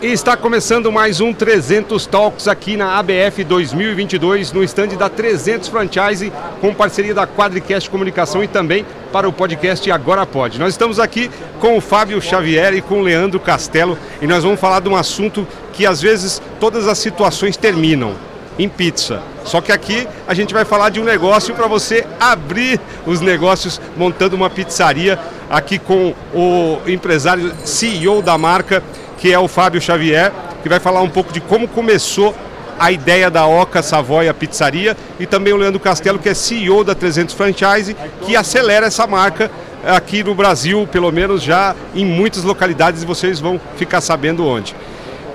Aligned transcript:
E 0.00 0.12
está 0.12 0.36
começando 0.36 0.92
mais 0.92 1.20
um 1.20 1.32
300 1.32 2.06
Talks 2.06 2.46
aqui 2.46 2.76
na 2.76 3.00
ABF 3.00 3.42
2022, 3.42 4.52
no 4.52 4.62
estande 4.62 4.94
da 4.96 5.08
300 5.08 5.66
Franchise, 5.66 6.32
com 6.60 6.72
parceria 6.72 7.12
da 7.12 7.26
Quadricast 7.26 7.90
Comunicação 7.90 8.44
e 8.44 8.46
também 8.46 8.86
para 9.12 9.28
o 9.28 9.32
podcast 9.32 9.90
Agora 9.90 10.24
Pode. 10.24 10.56
Nós 10.56 10.74
estamos 10.74 11.00
aqui 11.00 11.28
com 11.58 11.76
o 11.76 11.80
Fábio 11.80 12.22
Xavier 12.22 12.74
e 12.74 12.80
com 12.80 13.00
o 13.00 13.02
Leandro 13.02 13.40
Castelo 13.40 13.98
e 14.22 14.26
nós 14.28 14.44
vamos 14.44 14.60
falar 14.60 14.78
de 14.78 14.88
um 14.88 14.94
assunto 14.94 15.44
que 15.72 15.84
às 15.84 16.00
vezes 16.00 16.40
todas 16.60 16.86
as 16.86 16.98
situações 16.98 17.56
terminam 17.56 18.14
em 18.56 18.68
pizza. 18.68 19.20
Só 19.44 19.60
que 19.60 19.72
aqui 19.72 20.06
a 20.28 20.34
gente 20.34 20.54
vai 20.54 20.64
falar 20.64 20.90
de 20.90 21.00
um 21.00 21.04
negócio 21.04 21.54
para 21.56 21.66
você 21.66 22.06
abrir 22.20 22.80
os 23.04 23.20
negócios 23.20 23.80
montando 23.96 24.36
uma 24.36 24.48
pizzaria 24.48 25.18
aqui 25.50 25.76
com 25.76 26.14
o 26.32 26.78
empresário 26.86 27.52
CEO 27.64 28.22
da 28.22 28.38
marca 28.38 28.80
que 29.18 29.32
é 29.32 29.38
o 29.38 29.48
Fábio 29.48 29.80
Xavier, 29.80 30.32
que 30.62 30.68
vai 30.68 30.80
falar 30.80 31.02
um 31.02 31.08
pouco 31.08 31.32
de 31.32 31.40
como 31.40 31.68
começou 31.68 32.34
a 32.78 32.92
ideia 32.92 33.28
da 33.28 33.46
Oca 33.46 33.82
Savoia 33.82 34.32
Pizzaria 34.32 34.96
e 35.18 35.26
também 35.26 35.52
o 35.52 35.56
Leandro 35.56 35.80
Castelo, 35.80 36.18
que 36.18 36.28
é 36.28 36.34
CEO 36.34 36.84
da 36.84 36.94
300 36.94 37.34
Franchise, 37.34 37.96
que 38.24 38.36
acelera 38.36 38.86
essa 38.86 39.06
marca 39.06 39.50
aqui 39.84 40.22
no 40.22 40.34
Brasil, 40.34 40.88
pelo 40.90 41.10
menos 41.10 41.42
já 41.42 41.74
em 41.94 42.04
muitas 42.04 42.44
localidades, 42.44 43.02
vocês 43.02 43.40
vão 43.40 43.60
ficar 43.76 44.00
sabendo 44.00 44.46
onde. 44.46 44.74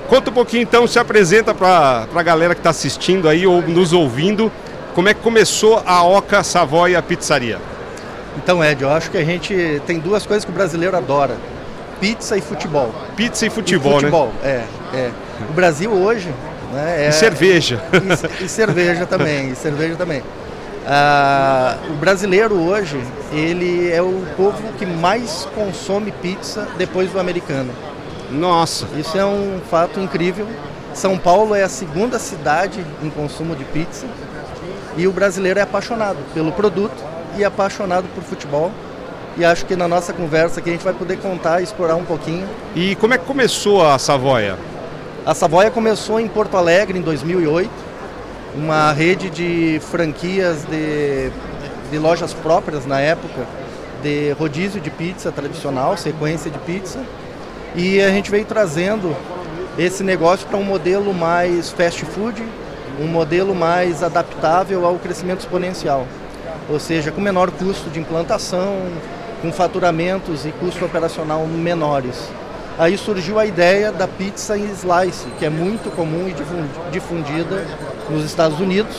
Conta 0.07 0.29
um 0.29 0.33
pouquinho 0.33 0.63
então, 0.63 0.87
se 0.87 0.99
apresenta 0.99 1.53
para 1.53 2.07
a 2.13 2.23
galera 2.23 2.53
que 2.53 2.59
está 2.59 2.69
assistindo 2.69 3.27
aí 3.27 3.45
ou 3.45 3.61
nos 3.61 3.91
ouvindo, 3.91 4.51
como 4.93 5.09
é 5.09 5.13
que 5.13 5.21
começou 5.21 5.81
a 5.85 6.03
Oca 6.03 6.43
Savoia 6.43 7.01
Pizzaria? 7.01 7.59
Então, 8.37 8.63
Ed, 8.63 8.81
eu 8.81 8.89
acho 8.89 9.11
que 9.11 9.17
a 9.17 9.23
gente 9.23 9.81
tem 9.85 9.99
duas 9.99 10.25
coisas 10.25 10.45
que 10.45 10.51
o 10.51 10.53
brasileiro 10.53 10.95
adora 10.95 11.35
pizza 12.03 12.35
e 12.35 12.41
futebol. 12.41 12.93
Pizza 13.15 13.45
e 13.45 13.49
futebol, 13.49 13.93
e 13.93 13.95
futebol 13.95 14.33
né? 14.43 14.65
É, 14.93 14.97
é. 14.97 15.11
O 15.49 15.53
Brasil 15.53 15.89
hoje... 15.89 16.35
Né, 16.73 17.05
é, 17.05 17.09
e 17.09 17.11
cerveja. 17.13 17.81
E, 17.93 18.43
e, 18.43 18.49
cerveja 18.49 19.05
também, 19.05 19.51
e 19.51 19.55
cerveja 19.55 19.95
também. 19.95 20.21
Ah, 20.85 21.77
o 21.89 21.93
brasileiro 21.93 22.55
hoje, 22.55 23.01
ele 23.31 23.89
é 23.89 24.01
o 24.01 24.21
povo 24.35 24.61
que 24.77 24.85
mais 24.85 25.47
consome 25.55 26.11
pizza 26.11 26.67
depois 26.77 27.09
do 27.09 27.21
americano. 27.21 27.71
Nossa! 28.29 28.85
Isso 28.97 29.17
é 29.17 29.25
um 29.25 29.61
fato 29.69 29.97
incrível. 30.01 30.45
São 30.93 31.17
Paulo 31.17 31.55
é 31.55 31.63
a 31.63 31.69
segunda 31.69 32.19
cidade 32.19 32.85
em 33.01 33.09
consumo 33.09 33.55
de 33.55 33.63
pizza 33.63 34.05
e 34.97 35.07
o 35.07 35.11
brasileiro 35.13 35.57
é 35.57 35.61
apaixonado 35.61 36.17
pelo 36.33 36.51
produto 36.51 37.01
e 37.37 37.45
apaixonado 37.45 38.07
por 38.13 38.23
futebol 38.23 38.71
e 39.37 39.43
acho 39.43 39.65
que 39.65 39.75
na 39.75 39.87
nossa 39.87 40.13
conversa 40.13 40.59
aqui 40.59 40.69
a 40.69 40.73
gente 40.73 40.83
vai 40.83 40.93
poder 40.93 41.17
contar 41.17 41.61
e 41.61 41.63
explorar 41.63 41.95
um 41.95 42.05
pouquinho. 42.05 42.47
E 42.75 42.95
como 42.95 43.13
é 43.13 43.17
que 43.17 43.25
começou 43.25 43.85
a 43.85 43.97
Savoia? 43.97 44.57
A 45.25 45.33
Savoia 45.33 45.71
começou 45.71 46.19
em 46.19 46.27
Porto 46.27 46.57
Alegre 46.57 46.97
em 46.99 47.01
2008, 47.01 47.69
uma 48.55 48.91
rede 48.91 49.29
de 49.29 49.79
franquias 49.81 50.63
de, 50.65 51.31
de 51.89 51.97
lojas 51.97 52.33
próprias 52.33 52.85
na 52.85 52.99
época, 52.99 53.47
de 54.03 54.31
rodízio 54.33 54.79
de 54.79 54.91
pizza 54.91 55.31
tradicional, 55.31 55.97
sequência 55.97 56.51
de 56.51 56.59
pizza. 56.59 56.99
E 57.75 58.01
a 58.01 58.09
gente 58.09 58.29
veio 58.29 58.45
trazendo 58.45 59.15
esse 59.77 60.03
negócio 60.03 60.45
para 60.47 60.57
um 60.57 60.63
modelo 60.63 61.13
mais 61.13 61.71
fast 61.71 62.05
food, 62.05 62.43
um 62.99 63.07
modelo 63.07 63.55
mais 63.55 64.03
adaptável 64.03 64.85
ao 64.85 64.95
crescimento 64.95 65.39
exponencial. 65.39 66.05
Ou 66.69 66.79
seja, 66.79 67.11
com 67.11 67.19
menor 67.19 67.49
custo 67.49 67.89
de 67.89 67.99
implantação, 67.99 68.77
com 69.43 69.51
faturamentos 69.51 70.45
e 70.45 70.51
custo 70.53 70.85
operacional 70.85 71.45
menores. 71.45 72.31
Aí 72.79 72.97
surgiu 72.97 73.37
a 73.37 73.45
ideia 73.45 73.91
da 73.91 74.07
pizza 74.07 74.57
em 74.57 74.71
slice, 74.71 75.27
que 75.37 75.45
é 75.45 75.49
muito 75.49 75.93
comum 75.93 76.29
e 76.29 76.33
difundida 76.89 77.67
nos 78.09 78.23
Estados 78.23 78.61
Unidos. 78.61 78.95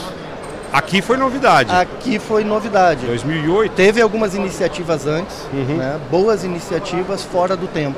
Aqui 0.71 1.01
foi 1.01 1.17
novidade. 1.17 1.71
Aqui 1.71 2.19
foi 2.19 2.43
novidade. 2.43 3.07
2008. 3.07 3.71
Teve 3.73 4.01
algumas 4.01 4.35
iniciativas 4.35 5.07
antes, 5.07 5.35
uhum. 5.51 5.77
né, 5.77 5.99
boas 6.11 6.43
iniciativas 6.43 7.23
fora 7.23 7.57
do 7.57 7.67
tempo 7.67 7.97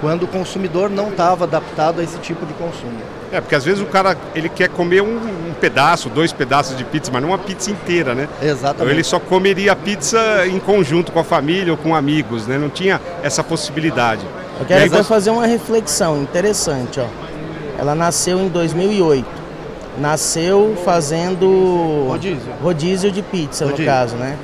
quando 0.00 0.24
o 0.24 0.26
consumidor 0.26 0.90
não 0.90 1.08
estava 1.08 1.44
adaptado 1.44 2.00
a 2.00 2.04
esse 2.04 2.18
tipo 2.18 2.44
de 2.44 2.52
consumo. 2.54 2.98
É, 3.32 3.40
porque 3.40 3.54
às 3.54 3.64
vezes 3.64 3.82
o 3.82 3.86
cara 3.86 4.16
ele 4.34 4.48
quer 4.48 4.68
comer 4.68 5.02
um, 5.02 5.16
um, 5.16 5.54
pedaço, 5.60 6.08
dois 6.08 6.32
pedaços 6.32 6.76
de 6.76 6.84
pizza, 6.84 7.10
mas 7.12 7.22
não 7.22 7.30
uma 7.30 7.38
pizza 7.38 7.70
inteira, 7.70 8.14
né? 8.14 8.28
Exatamente. 8.40 8.76
Então 8.76 8.88
ele 8.88 9.02
só 9.02 9.18
comeria 9.18 9.72
a 9.72 9.76
pizza 9.76 10.46
em 10.46 10.58
conjunto 10.58 11.10
com 11.10 11.18
a 11.18 11.24
família 11.24 11.72
ou 11.72 11.76
com 11.76 11.94
amigos, 11.94 12.46
né? 12.46 12.56
Não 12.58 12.68
tinha 12.68 13.00
essa 13.22 13.42
possibilidade. 13.42 14.24
Eu 14.60 14.66
quero 14.66 14.86
então 14.86 15.04
fazer 15.04 15.30
uma 15.30 15.46
reflexão 15.46 16.22
interessante, 16.22 17.00
ó. 17.00 17.06
Ela 17.78 17.94
nasceu 17.94 18.38
em 18.40 18.48
2008. 18.48 19.26
Nasceu 19.98 20.76
fazendo 20.84 22.06
rodízio, 22.08 22.52
rodízio 22.62 23.10
de 23.10 23.22
pizza, 23.22 23.64
rodízio. 23.64 23.84
no 23.84 23.90
caso, 23.90 24.16
né? 24.16 24.36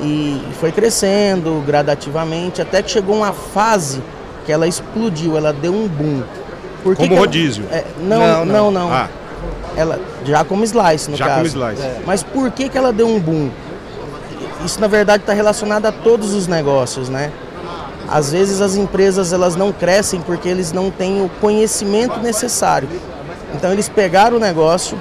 E 0.00 0.40
foi 0.60 0.72
crescendo 0.72 1.62
gradativamente 1.66 2.62
até 2.62 2.82
que 2.82 2.90
chegou 2.90 3.16
uma 3.16 3.32
fase 3.32 4.02
que 4.44 4.52
ela 4.52 4.66
explodiu, 4.66 5.36
ela 5.36 5.52
deu 5.52 5.72
um 5.74 5.88
boom. 5.88 6.22
Por 6.82 6.96
como 6.96 7.14
rodízio? 7.16 7.64
Ela, 7.70 7.78
é, 7.78 7.84
não, 8.00 8.18
não, 8.18 8.44
não, 8.44 8.70
não. 8.70 8.92
Ah. 8.92 9.08
Ela, 9.76 10.00
já 10.24 10.44
como 10.44 10.62
slice, 10.64 11.10
no 11.10 11.16
já 11.16 11.26
caso. 11.26 11.48
Já 11.48 11.58
como 11.58 11.66
slice. 11.66 11.82
É. 11.82 12.02
Mas 12.06 12.22
por 12.22 12.50
que, 12.50 12.68
que 12.68 12.78
ela 12.78 12.92
deu 12.92 13.08
um 13.08 13.18
boom? 13.18 13.50
Isso, 14.64 14.80
na 14.80 14.86
verdade, 14.86 15.22
está 15.22 15.32
relacionado 15.32 15.86
a 15.86 15.92
todos 15.92 16.32
os 16.32 16.46
negócios, 16.46 17.08
né? 17.08 17.32
Às 18.08 18.32
vezes 18.32 18.60
as 18.60 18.76
empresas 18.76 19.32
elas 19.32 19.56
não 19.56 19.72
crescem 19.72 20.20
porque 20.20 20.48
eles 20.48 20.72
não 20.72 20.90
têm 20.90 21.22
o 21.22 21.28
conhecimento 21.40 22.20
necessário. 22.20 22.88
Então 23.54 23.72
eles 23.72 23.88
pegaram 23.88 24.36
o 24.36 24.40
negócio, 24.40 24.98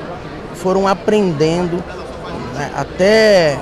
foram 0.55 0.87
aprendendo 0.87 1.83
né, 2.55 2.71
até 2.75 3.59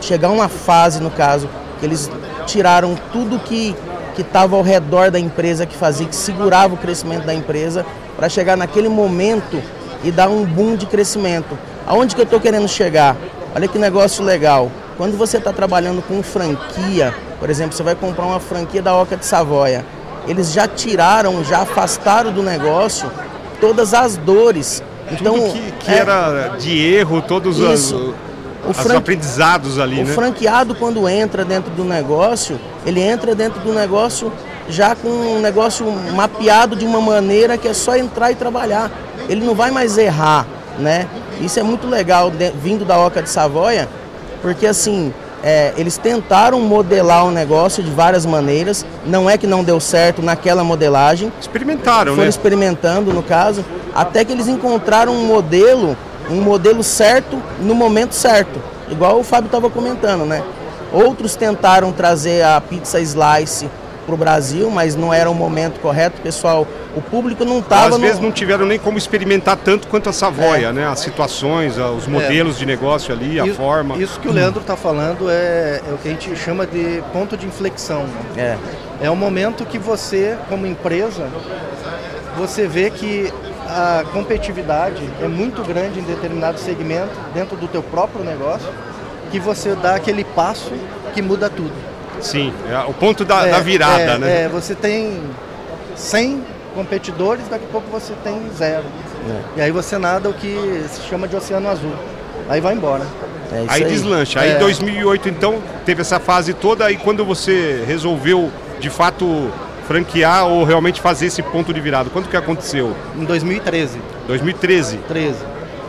chegar 0.00 0.30
uma 0.30 0.48
fase, 0.48 1.00
no 1.00 1.10
caso, 1.10 1.48
que 1.80 1.86
eles 1.86 2.10
tiraram 2.46 2.94
tudo 3.12 3.38
que 3.38 3.74
que 4.14 4.22
estava 4.22 4.56
ao 4.56 4.62
redor 4.62 5.10
da 5.10 5.18
empresa, 5.18 5.66
que 5.66 5.76
fazia, 5.76 6.06
que 6.06 6.16
segurava 6.16 6.74
o 6.74 6.76
crescimento 6.76 7.24
da 7.24 7.34
empresa, 7.34 7.84
para 8.16 8.28
chegar 8.28 8.56
naquele 8.56 8.88
momento 8.88 9.62
e 10.02 10.10
dar 10.10 10.28
um 10.28 10.44
boom 10.44 10.76
de 10.76 10.86
crescimento. 10.86 11.58
Aonde 11.86 12.14
que 12.14 12.20
eu 12.20 12.24
estou 12.24 12.40
querendo 12.40 12.68
chegar? 12.68 13.16
Olha 13.54 13.68
que 13.68 13.78
negócio 13.78 14.24
legal. 14.24 14.70
Quando 14.96 15.16
você 15.16 15.38
está 15.38 15.52
trabalhando 15.52 16.02
com 16.02 16.22
franquia, 16.22 17.14
por 17.40 17.50
exemplo, 17.50 17.76
você 17.76 17.82
vai 17.82 17.94
comprar 17.94 18.24
uma 18.24 18.40
franquia 18.40 18.80
da 18.80 18.94
Oca 18.94 19.16
de 19.16 19.26
Savoia, 19.26 19.84
eles 20.26 20.52
já 20.52 20.66
tiraram, 20.66 21.44
já 21.44 21.60
afastaram 21.60 22.32
do 22.32 22.42
negócio 22.42 23.10
todas 23.60 23.92
as 23.92 24.16
dores. 24.16 24.82
Então, 25.10 25.34
Tudo 25.34 25.52
que, 25.52 25.72
que 25.72 25.90
é, 25.90 25.98
era 25.98 26.48
de 26.58 26.78
erro, 26.78 27.20
todos 27.20 27.58
isso. 27.58 27.96
os 27.96 28.14
o 28.66 28.70
Os 28.70 28.90
aprendizados 28.90 29.78
ali, 29.78 30.00
o 30.00 30.04
né? 30.04 30.10
O 30.10 30.14
franqueado, 30.14 30.74
quando 30.74 31.08
entra 31.08 31.44
dentro 31.44 31.70
do 31.72 31.84
negócio, 31.84 32.58
ele 32.86 33.00
entra 33.00 33.34
dentro 33.34 33.60
do 33.60 33.72
negócio 33.72 34.32
já 34.68 34.94
com 34.94 35.08
um 35.08 35.40
negócio 35.40 35.86
mapeado 36.14 36.74
de 36.74 36.84
uma 36.84 37.00
maneira 37.00 37.58
que 37.58 37.68
é 37.68 37.74
só 37.74 37.96
entrar 37.96 38.32
e 38.32 38.34
trabalhar. 38.34 38.90
Ele 39.28 39.44
não 39.44 39.54
vai 39.54 39.70
mais 39.70 39.98
errar, 39.98 40.46
né? 40.78 41.06
Isso 41.40 41.58
é 41.58 41.62
muito 41.62 41.86
legal 41.86 42.30
de, 42.30 42.50
vindo 42.50 42.84
da 42.84 42.98
Oca 42.98 43.22
de 43.22 43.28
Savoia, 43.28 43.88
porque 44.40 44.66
assim, 44.66 45.12
é, 45.42 45.74
eles 45.76 45.98
tentaram 45.98 46.60
modelar 46.60 47.26
o 47.26 47.30
negócio 47.30 47.82
de 47.82 47.90
várias 47.90 48.24
maneiras, 48.24 48.86
não 49.04 49.28
é 49.28 49.36
que 49.36 49.46
não 49.46 49.62
deu 49.62 49.78
certo 49.78 50.22
naquela 50.22 50.64
modelagem. 50.64 51.30
Experimentaram, 51.40 52.12
foram 52.12 52.24
né? 52.24 52.30
experimentando, 52.30 53.12
no 53.12 53.22
caso, 53.22 53.64
até 53.94 54.24
que 54.24 54.32
eles 54.32 54.48
encontraram 54.48 55.12
um 55.12 55.26
modelo 55.26 55.96
um 56.30 56.40
modelo 56.40 56.82
certo 56.82 57.40
no 57.60 57.74
momento 57.74 58.14
certo, 58.14 58.60
igual 58.90 59.18
o 59.18 59.24
Fábio 59.24 59.46
estava 59.46 59.68
comentando, 59.68 60.24
né? 60.24 60.42
Outros 60.92 61.34
tentaram 61.34 61.92
trazer 61.92 62.44
a 62.44 62.60
pizza 62.60 63.00
slice 63.00 63.68
para 64.04 64.14
o 64.14 64.18
Brasil, 64.18 64.70
mas 64.70 64.94
não 64.94 65.12
era 65.12 65.30
o 65.30 65.34
momento 65.34 65.80
correto, 65.80 66.20
pessoal. 66.20 66.66
O 66.94 67.00
público 67.02 67.44
não 67.44 67.58
estava. 67.58 67.86
Às 67.86 67.92
no... 67.92 67.98
vezes 67.98 68.20
não 68.20 68.30
tiveram 68.30 68.66
nem 68.66 68.78
como 68.78 68.96
experimentar 68.96 69.56
tanto 69.56 69.88
quanto 69.88 70.08
a 70.08 70.12
Savoia, 70.12 70.68
é. 70.68 70.72
né? 70.72 70.86
As 70.86 71.00
situações, 71.00 71.76
os 71.78 72.06
modelos 72.06 72.56
é. 72.56 72.58
de 72.60 72.66
negócio 72.66 73.12
ali, 73.12 73.40
a 73.40 73.46
isso, 73.46 73.56
forma. 73.56 73.96
Isso 73.96 74.20
que 74.20 74.28
o 74.28 74.32
Leandro 74.32 74.60
está 74.60 74.76
falando 74.76 75.28
é, 75.28 75.80
é, 75.88 75.92
o 75.92 75.98
que 75.98 76.08
a 76.08 76.10
gente 76.12 76.36
chama 76.36 76.66
de 76.66 77.02
ponto 77.12 77.36
de 77.36 77.46
inflexão. 77.46 78.04
Né? 78.36 78.58
É. 79.00 79.06
É 79.06 79.10
o 79.10 79.16
momento 79.16 79.64
que 79.64 79.78
você, 79.78 80.36
como 80.48 80.66
empresa, 80.66 81.28
você 82.36 82.68
vê 82.68 82.90
que 82.90 83.32
a 83.68 84.04
competitividade 84.12 85.02
é 85.20 85.28
muito 85.28 85.62
grande 85.62 86.00
em 86.00 86.02
determinado 86.02 86.58
segmento 86.58 87.14
dentro 87.32 87.56
do 87.56 87.66
teu 87.66 87.82
próprio 87.82 88.24
negócio, 88.24 88.68
que 89.30 89.38
você 89.38 89.74
dá 89.74 89.94
aquele 89.94 90.24
passo 90.24 90.72
que 91.12 91.22
muda 91.22 91.48
tudo. 91.48 91.72
Sim, 92.20 92.52
é 92.70 92.78
o 92.88 92.94
ponto 92.94 93.24
da, 93.24 93.46
é, 93.46 93.50
da 93.50 93.60
virada, 93.60 94.02
é, 94.02 94.18
né? 94.18 94.42
É, 94.44 94.48
você 94.48 94.74
tem 94.74 95.20
100 95.96 96.42
competidores, 96.74 97.46
daqui 97.48 97.64
a 97.64 97.72
pouco 97.72 97.88
você 97.90 98.12
tem 98.22 98.40
zero. 98.56 98.84
É. 99.28 99.58
E 99.58 99.60
aí 99.62 99.70
você 99.70 99.98
nada 99.98 100.28
o 100.28 100.34
que 100.34 100.84
se 100.88 101.02
chama 101.02 101.26
de 101.26 101.36
oceano 101.36 101.68
azul. 101.68 101.92
Aí 102.48 102.60
vai 102.60 102.74
embora. 102.74 103.04
É 103.52 103.58
aí, 103.58 103.66
aí 103.70 103.84
deslancha. 103.84 104.40
Aí 104.40 104.54
em 104.54 104.58
2008 104.58 105.28
então 105.28 105.62
teve 105.84 106.00
essa 106.00 106.18
fase 106.18 106.52
toda, 106.52 106.84
aí 106.86 106.96
quando 106.96 107.24
você 107.24 107.84
resolveu 107.86 108.50
de 108.80 108.90
fato 108.90 109.50
franquear 109.86 110.46
ou 110.46 110.64
realmente 110.64 111.00
fazer 111.00 111.26
esse 111.26 111.42
ponto 111.42 111.72
de 111.72 111.80
virada? 111.80 112.10
Quando 112.10 112.28
que 112.28 112.36
aconteceu? 112.36 112.94
Em 113.16 113.24
2013. 113.24 114.00
2013? 114.26 114.98
13. 115.08 115.38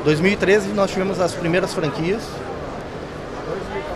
2013 0.03 0.69
nós 0.69 0.91
tivemos 0.91 1.19
as 1.19 1.33
primeiras 1.33 1.73
franquias. 1.73 2.21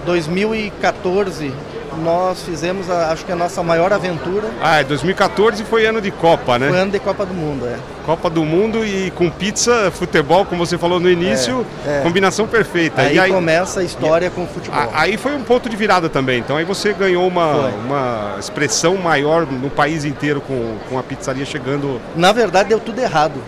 2014 0.05 1.53
nós 1.97 2.41
fizemos, 2.43 2.89
a, 2.89 3.11
acho 3.11 3.25
que 3.25 3.31
a 3.31 3.35
nossa 3.35 3.61
maior 3.63 3.91
aventura. 3.91 4.49
Ah, 4.61 4.81
2014 4.83 5.63
foi 5.63 5.85
ano 5.85 6.01
de 6.01 6.11
Copa, 6.11 6.57
né? 6.57 6.69
Foi 6.69 6.79
ano 6.79 6.91
de 6.91 6.99
Copa 6.99 7.25
do 7.25 7.33
Mundo, 7.33 7.67
é. 7.67 7.77
Copa 8.05 8.29
do 8.29 8.43
Mundo 8.43 8.85
e 8.85 9.11
com 9.11 9.29
pizza, 9.29 9.91
futebol, 9.91 10.45
como 10.45 10.65
você 10.65 10.77
falou 10.77 10.99
no 10.99 11.09
início, 11.09 11.65
é, 11.85 11.99
é. 11.99 12.01
combinação 12.01 12.47
perfeita. 12.47 13.01
Aí, 13.01 13.19
aí, 13.19 13.31
começa 13.31 13.81
a 13.81 13.83
história 13.83 14.27
e, 14.27 14.29
com 14.29 14.43
o 14.43 14.47
futebol. 14.47 14.89
Aí 14.93 15.17
foi 15.17 15.35
um 15.35 15.43
ponto 15.43 15.69
de 15.69 15.75
virada 15.75 16.09
também. 16.09 16.39
Então 16.39 16.57
aí 16.57 16.65
você 16.65 16.93
ganhou 16.93 17.27
uma, 17.27 17.67
uma 17.67 18.35
expressão 18.39 18.97
maior 18.97 19.45
no 19.45 19.69
país 19.69 20.05
inteiro 20.05 20.41
com, 20.41 20.77
com 20.89 20.97
a 20.97 21.03
pizzaria 21.03 21.45
chegando. 21.45 22.01
Na 22.15 22.31
verdade, 22.31 22.69
deu 22.69 22.79
tudo 22.79 22.99
errado. 22.99 23.39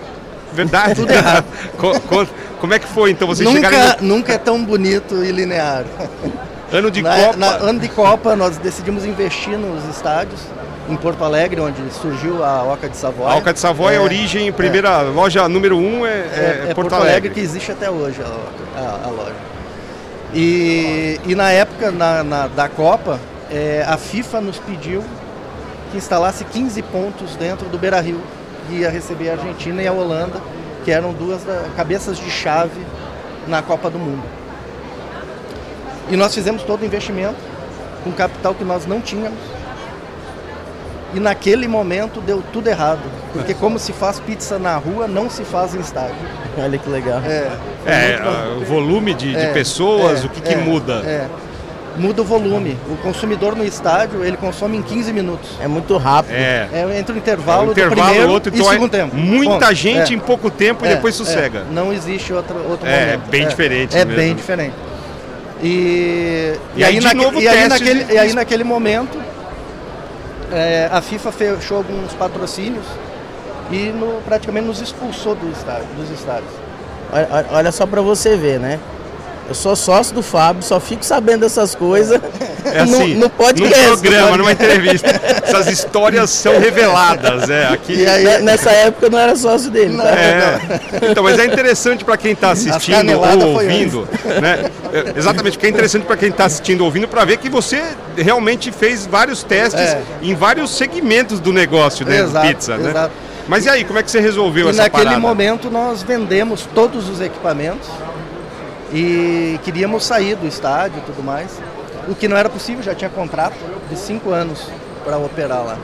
Verdade? 0.53 0.95
tudo 0.95 1.11
errado. 1.11 1.45
como 2.59 2.73
é 2.73 2.79
que 2.79 2.87
foi 2.87 3.11
então? 3.11 3.27
Vocês 3.27 3.49
nunca, 3.49 3.69
chegaram... 3.69 4.03
nunca 4.03 4.33
é 4.33 4.37
tão 4.37 4.63
bonito 4.63 5.23
e 5.23 5.31
linear. 5.31 5.85
Ano 6.71 6.89
de 6.89 7.01
na, 7.01 7.15
Copa. 7.15 7.37
Na, 7.37 7.47
ano 7.55 7.79
de 7.79 7.89
Copa, 7.89 8.35
nós 8.35 8.57
decidimos 8.57 9.05
investir 9.05 9.57
nos 9.57 9.83
estádios. 9.93 10.39
Em 10.89 10.95
Porto 10.95 11.23
Alegre, 11.23 11.61
onde 11.61 11.79
surgiu 11.93 12.43
a 12.43 12.63
Oca 12.63 12.89
de 12.89 12.97
Savoia. 12.97 13.33
A 13.33 13.37
Oca 13.37 13.53
de 13.53 13.59
Savoia 13.59 13.95
é, 13.95 13.97
a 13.99 14.01
origem, 14.01 14.51
primeira 14.51 14.89
é, 14.89 15.03
loja 15.03 15.47
número 15.47 15.77
um 15.77 16.05
é, 16.05 16.09
é, 16.09 16.13
é, 16.13 16.71
é 16.71 16.73
Porto, 16.73 16.89
Porto 16.89 16.93
Alegre. 16.95 17.11
Alegre. 17.11 17.29
que 17.29 17.39
existe 17.39 17.71
até 17.71 17.89
hoje 17.89 18.19
a, 18.21 18.79
a, 18.79 19.05
a 19.05 19.09
loja. 19.09 19.35
E, 20.33 21.19
e, 21.25 21.35
na 21.35 21.51
época 21.51 21.91
na, 21.91 22.23
na, 22.23 22.47
da 22.47 22.67
Copa, 22.67 23.19
é, 23.49 23.85
a 23.87 23.95
FIFA 23.95 24.41
nos 24.41 24.57
pediu 24.57 25.03
que 25.91 25.97
instalasse 25.97 26.43
15 26.45 26.81
pontos 26.83 27.35
dentro 27.35 27.69
do 27.69 27.77
Beira 27.77 28.01
Rio, 28.01 28.21
que 28.67 28.77
ia 28.77 28.89
receber 28.89 29.29
a 29.29 29.33
Argentina 29.33 29.83
e 29.83 29.87
a 29.87 29.93
Holanda, 29.93 30.41
que 30.83 30.91
eram 30.91 31.13
duas 31.13 31.43
da, 31.43 31.65
cabeças 31.77 32.17
de 32.17 32.29
chave 32.29 32.81
na 33.47 33.61
Copa 33.61 33.89
do 33.89 33.99
Mundo. 33.99 34.40
E 36.11 36.17
nós 36.17 36.35
fizemos 36.35 36.61
todo 36.63 36.81
o 36.81 36.85
investimento 36.85 37.37
com 38.03 38.11
capital 38.11 38.53
que 38.53 38.65
nós 38.65 38.85
não 38.85 38.99
tínhamos. 38.99 39.39
E 41.13 41.19
naquele 41.19 41.67
momento 41.67 42.19
deu 42.21 42.43
tudo 42.53 42.67
errado. 42.67 43.01
Porque 43.33 43.53
como 43.53 43.79
se 43.79 43.93
faz 43.93 44.19
pizza 44.19 44.59
na 44.59 44.75
rua, 44.75 45.07
não 45.07 45.29
se 45.29 45.43
faz 45.43 45.73
em 45.73 45.79
estádio. 45.79 46.15
Olha 46.57 46.77
que 46.77 46.89
legal. 46.89 47.21
É, 47.25 47.49
é 47.85 48.57
o 48.57 48.65
volume 48.65 49.13
de, 49.13 49.31
de 49.31 49.37
é, 49.37 49.53
pessoas, 49.53 50.23
é, 50.23 50.25
o 50.25 50.29
que, 50.29 50.41
que 50.41 50.53
é, 50.53 50.57
muda? 50.57 50.95
É. 51.05 51.27
Muda 51.97 52.21
o 52.21 52.25
volume. 52.25 52.77
O 52.89 52.95
consumidor 52.97 53.55
no 53.55 53.65
estádio, 53.65 54.23
ele 54.23 54.37
consome 54.37 54.77
em 54.77 54.81
15 54.81 55.11
minutos. 55.11 55.49
É 55.61 55.67
muito 55.67 55.97
rápido. 55.97 56.33
É. 56.33 56.67
é 56.71 56.99
entre 56.99 57.13
o 57.13 57.17
intervalo, 57.17 57.69
é 57.69 57.71
intervalo 57.71 57.95
do 57.95 58.03
primeiro 58.03 58.31
outro, 58.31 58.53
então 58.53 58.65
e 58.65 58.69
segundo 58.69 58.91
tempo. 58.91 59.15
Muita 59.15 59.67
Bom, 59.67 59.73
gente 59.73 60.13
em 60.13 60.19
pouco 60.19 60.49
tempo 60.49 60.85
e 60.85 60.89
depois 60.89 61.15
sossega. 61.15 61.65
Não 61.71 61.91
existe 61.91 62.31
outro, 62.31 62.55
outro 62.69 62.87
é, 62.87 62.99
momento. 62.99 63.27
É 63.27 63.29
bem 63.29 63.47
diferente 63.47 63.95
É 63.95 64.05
mesmo. 64.05 64.21
bem 64.21 64.35
diferente. 64.35 64.73
E, 65.61 66.57
e, 66.75 66.79
e 66.79 66.83
aí, 66.83 66.97
aí, 66.97 66.99
naque, 66.99 67.39
e 67.39 67.47
aí, 67.47 67.67
naquele, 67.67 68.03
de... 68.03 68.13
e 68.13 68.17
aí 68.17 68.33
naquele 68.33 68.63
momento 68.63 69.17
é, 70.51 70.89
a 70.91 71.01
FIFA 71.01 71.31
fechou 71.31 71.77
alguns 71.77 72.13
patrocínios 72.13 72.85
e 73.71 73.89
no, 73.89 74.21
praticamente 74.23 74.67
nos 74.67 74.81
expulsou 74.81 75.35
do 75.35 75.49
estádio, 75.51 75.87
dos 75.95 76.09
estádios. 76.09 76.51
Olha, 77.11 77.45
olha 77.51 77.71
só 77.71 77.85
para 77.85 78.01
você 78.01 78.35
ver, 78.35 78.59
né? 78.59 78.79
Eu 79.47 79.55
sou 79.55 79.75
sócio 79.75 80.13
do 80.15 80.23
Fábio, 80.23 80.63
só 80.63 80.79
fico 80.79 81.03
sabendo 81.03 81.41
dessas 81.41 81.75
coisas 81.75 82.19
é 82.73 82.79
assim, 82.81 83.13
no, 83.15 83.21
no 83.21 83.29
podcast. 83.29 83.89
No 83.89 83.97
programa, 83.97 84.37
numa 84.37 84.51
entrevista. 84.51 85.07
Essas 85.43 85.67
histórias 85.67 86.29
são 86.29 86.59
reveladas. 86.59 87.49
É, 87.49 87.67
aqui... 87.67 88.05
Aí, 88.05 88.41
nessa 88.41 88.71
época 88.71 89.07
eu 89.07 89.09
não 89.09 89.19
era 89.19 89.35
sócio 89.35 89.69
dele. 89.69 89.97
Tá? 89.97 90.09
É. 90.09 90.59
Então, 91.11 91.23
mas 91.23 91.39
é 91.39 91.45
interessante 91.45 92.03
para 92.03 92.17
quem 92.17 92.31
está 92.31 92.51
assistindo 92.51 93.19
ou 93.19 93.53
ouvindo. 93.53 94.07
Né? 94.41 94.69
É, 94.93 95.17
exatamente, 95.17 95.53
porque 95.53 95.67
é 95.67 95.69
interessante 95.69 96.05
para 96.05 96.17
quem 96.17 96.29
está 96.29 96.45
assistindo 96.45 96.81
ou 96.81 96.87
ouvindo 96.87 97.07
para 97.07 97.25
ver 97.25 97.37
que 97.37 97.49
você 97.49 97.81
realmente 98.17 98.71
fez 98.71 99.05
vários 99.05 99.43
testes 99.43 99.79
é. 99.79 100.01
em 100.21 100.35
vários 100.35 100.71
segmentos 100.71 101.39
do 101.39 101.51
negócio 101.51 102.05
né, 102.05 102.19
exato, 102.19 102.47
pizza. 102.47 102.77
Né? 102.77 102.89
Exato. 102.89 103.13
Mas 103.47 103.65
e 103.65 103.69
aí, 103.69 103.83
como 103.83 103.99
é 103.99 104.03
que 104.03 104.11
você 104.11 104.19
resolveu 104.19 104.67
e 104.67 104.69
essa 104.69 104.83
naquele 104.83 105.03
parada? 105.03 105.19
momento 105.19 105.69
nós 105.69 106.03
vendemos 106.03 106.67
todos 106.73 107.09
os 107.09 107.19
equipamentos 107.19 107.89
e 108.93 109.59
queríamos 109.63 110.03
sair 110.05 110.35
do 110.35 110.47
estádio 110.47 110.99
e 110.99 111.01
tudo 111.01 111.23
mais. 111.23 111.49
O 112.11 112.15
que 112.15 112.27
não 112.27 112.35
era 112.35 112.49
possível, 112.49 112.83
já 112.83 112.93
tinha 112.93 113.09
contrato 113.09 113.55
de 113.89 113.97
cinco 113.97 114.31
anos 114.31 114.67
para 115.05 115.17
operar 115.17 115.63
lá. 115.63 115.77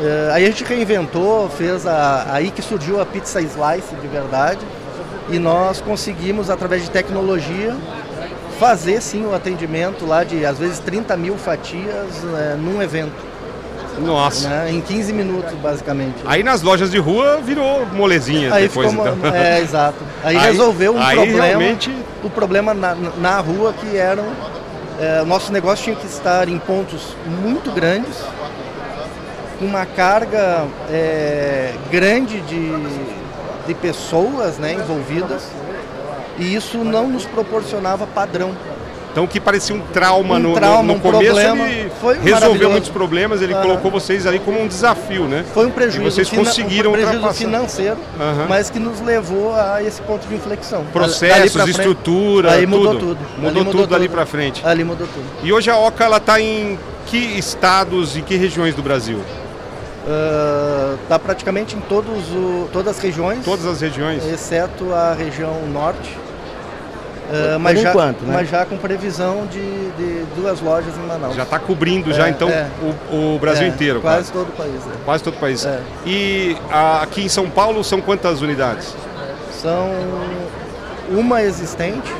Uh, 0.00 0.32
aí 0.32 0.44
a 0.44 0.48
gente 0.48 0.64
reinventou, 0.64 1.48
fez 1.48 1.86
a, 1.86 2.26
aí 2.32 2.50
que 2.50 2.60
surgiu 2.60 3.00
a 3.00 3.06
pizza 3.06 3.40
slice 3.40 3.94
de 4.00 4.08
verdade 4.08 4.58
e 5.28 5.38
nós 5.38 5.80
conseguimos 5.80 6.50
através 6.50 6.82
de 6.82 6.90
tecnologia 6.90 7.76
fazer 8.58 9.00
sim 9.00 9.24
o 9.24 9.32
atendimento 9.32 10.04
lá 10.04 10.24
de 10.24 10.44
às 10.44 10.58
vezes 10.58 10.80
30 10.80 11.16
mil 11.16 11.36
fatias 11.36 12.24
uh, 12.24 12.56
num 12.58 12.82
evento. 12.82 13.14
Nossa. 14.00 14.48
Né? 14.48 14.72
Em 14.72 14.80
15 14.80 15.12
minutos, 15.12 15.52
basicamente. 15.54 16.16
Aí 16.24 16.42
nas 16.42 16.62
lojas 16.62 16.90
de 16.90 16.98
rua 16.98 17.40
virou 17.40 17.86
molezinha 17.86 18.52
aí 18.52 18.66
depois, 18.66 18.90
ficou, 18.90 19.06
então. 19.06 19.30
É, 19.32 19.60
exato. 19.60 19.98
Aí, 20.24 20.36
aí 20.36 20.46
resolveu 20.46 20.96
um 20.96 21.00
aí 21.00 21.14
problema. 21.14 21.44
Realmente... 21.44 21.94
O 22.24 22.30
problema 22.30 22.72
na, 22.72 22.96
na 23.20 23.40
rua 23.40 23.72
que 23.72 23.96
eram. 23.96 24.24
É, 25.02 25.24
nosso 25.24 25.52
negócio 25.52 25.82
tinha 25.82 25.96
que 25.96 26.06
estar 26.06 26.48
em 26.48 26.60
pontos 26.60 27.16
muito 27.26 27.72
grandes, 27.72 28.22
com 29.58 29.64
uma 29.64 29.84
carga 29.84 30.64
é, 30.88 31.74
grande 31.90 32.40
de, 32.42 32.70
de 33.66 33.74
pessoas 33.74 34.58
né, 34.58 34.74
envolvidas, 34.74 35.42
e 36.38 36.54
isso 36.54 36.78
não 36.84 37.08
nos 37.08 37.26
proporcionava 37.26 38.06
padrão. 38.06 38.54
Então, 39.12 39.26
que 39.26 39.38
parecia 39.38 39.76
um 39.76 39.80
trauma 39.80 40.36
um 40.36 40.38
no, 40.38 40.54
trauma, 40.54 40.82
no, 40.82 40.88
no 40.88 40.94
um 40.94 40.98
começo, 40.98 41.34
problema, 41.34 41.68
ele 41.68 41.90
resolveu 42.22 42.70
muitos 42.70 42.88
problemas, 42.88 43.42
ele 43.42 43.54
colocou 43.54 43.90
vocês 43.90 44.26
ali 44.26 44.38
como 44.38 44.58
um 44.58 44.66
desafio, 44.66 45.24
né? 45.28 45.44
Foi 45.52 45.66
um 45.66 45.70
prejuízo, 45.70 46.00
e 46.00 46.10
vocês 46.10 46.30
conseguiram 46.30 46.90
um 46.90 46.94
prejuízo 46.94 47.34
financeiro, 47.34 47.98
mas 48.48 48.70
que 48.70 48.78
nos 48.78 49.02
levou 49.02 49.54
a 49.54 49.82
esse 49.82 50.00
ponto 50.00 50.26
de 50.26 50.34
inflexão. 50.34 50.86
Processos, 50.94 51.52
frente, 51.52 51.70
estrutura, 51.70 52.52
aí 52.52 52.66
mudou 52.66 52.94
tudo. 52.94 53.00
tudo. 53.00 53.18
Mudou, 53.36 53.64
mudou 53.64 53.82
tudo 53.82 53.86
dali 53.88 54.08
para 54.08 54.24
frente. 54.24 54.66
Ali 54.66 54.82
mudou 54.82 55.06
tudo. 55.06 55.26
E 55.42 55.52
hoje 55.52 55.68
a 55.68 55.76
Oca 55.76 56.04
ela 56.04 56.16
está 56.16 56.40
em 56.40 56.78
que 57.04 57.18
estados 57.18 58.16
e 58.16 58.22
que 58.22 58.34
regiões 58.36 58.74
do 58.74 58.82
Brasil? 58.82 59.20
Está 61.04 61.16
uh, 61.16 61.20
praticamente 61.20 61.76
em 61.76 61.80
todos 61.80 62.30
o, 62.30 62.66
todas 62.72 62.96
as 62.96 63.02
regiões. 63.02 63.44
Todas 63.44 63.66
as 63.66 63.78
regiões? 63.82 64.24
Exceto 64.24 64.92
a 64.94 65.12
região 65.12 65.66
norte 65.70 66.16
Uh, 67.22 67.58
mas, 67.58 67.80
já, 67.80 67.90
enquanto, 67.90 68.22
né? 68.22 68.34
mas 68.34 68.50
já 68.50 68.66
com 68.66 68.76
previsão 68.76 69.46
de, 69.46 69.60
de 69.92 70.24
duas 70.34 70.60
lojas 70.60 70.94
em 70.96 71.06
Manaus. 71.06 71.34
Já 71.34 71.44
está 71.44 71.58
cobrindo 71.58 72.10
é, 72.10 72.14
já 72.14 72.28
então 72.28 72.48
é, 72.50 72.68
o, 73.10 73.34
o, 73.34 73.38
Brasil 73.38 73.66
é, 73.66 73.68
inteiro. 73.68 74.00
Quase, 74.00 74.30
quase, 74.30 74.32
todo 74.32 74.48
o 74.48 74.52
país. 74.52 74.74
É. 74.74 75.04
Quase 75.04 75.22
todo 75.22 75.34
o 75.34 75.38
país. 75.38 75.64
É. 75.64 75.80
E 76.04 76.56
a, 76.70 77.02
aqui 77.02 77.22
em 77.22 77.28
São 77.28 77.48
Paulo 77.48 77.82
são 77.84 78.00
quantas 78.00 78.42
unidades? 78.42 78.94
São 79.52 79.90
uma 81.10 81.42
existente 81.42 82.12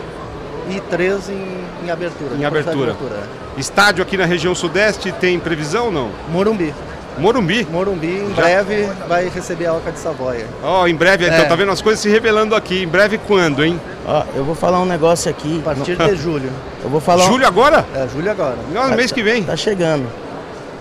e 0.70 0.80
três 0.82 1.28
em, 1.28 1.64
em 1.84 1.90
abertura. 1.90 2.34
Em 2.36 2.44
abertura. 2.44 2.92
abertura 2.92 3.14
é. 3.16 3.60
Estádio 3.60 4.02
aqui 4.02 4.16
na 4.16 4.24
região 4.24 4.54
sudeste 4.54 5.12
tem 5.12 5.38
previsão 5.38 5.86
ou 5.86 5.92
não? 5.92 6.10
Morumbi. 6.30 6.72
Morumbi. 7.18 7.66
Morumbi, 7.70 8.20
em 8.20 8.28
Já. 8.30 8.42
breve 8.42 8.88
vai 9.06 9.28
receber 9.28 9.66
a 9.66 9.74
Oca 9.74 9.92
de 9.92 9.98
Savoia. 9.98 10.46
Ó, 10.62 10.82
oh, 10.82 10.88
em 10.88 10.94
breve, 10.94 11.24
então, 11.24 11.34
é. 11.34 11.38
então, 11.38 11.48
tá 11.48 11.56
vendo 11.56 11.70
as 11.70 11.82
coisas 11.82 12.00
se 12.00 12.08
revelando 12.08 12.54
aqui. 12.54 12.82
Em 12.82 12.88
breve 12.88 13.18
quando, 13.18 13.64
hein? 13.64 13.80
Ó, 14.06 14.24
eu 14.34 14.44
vou 14.44 14.54
falar 14.54 14.80
um 14.80 14.84
negócio 14.84 15.30
aqui. 15.30 15.60
A 15.60 15.74
partir 15.74 15.96
de 15.96 16.16
julho. 16.16 16.50
Eu 16.82 16.90
vou 16.90 17.00
falar. 17.00 17.24
Julho 17.26 17.46
agora? 17.46 17.84
É, 17.94 18.08
julho 18.08 18.30
agora. 18.30 18.56
Não, 18.72 18.90
no 18.90 18.96
mês 18.96 19.12
que 19.12 19.22
vem. 19.22 19.42
Tá 19.44 19.56
chegando. 19.56 20.06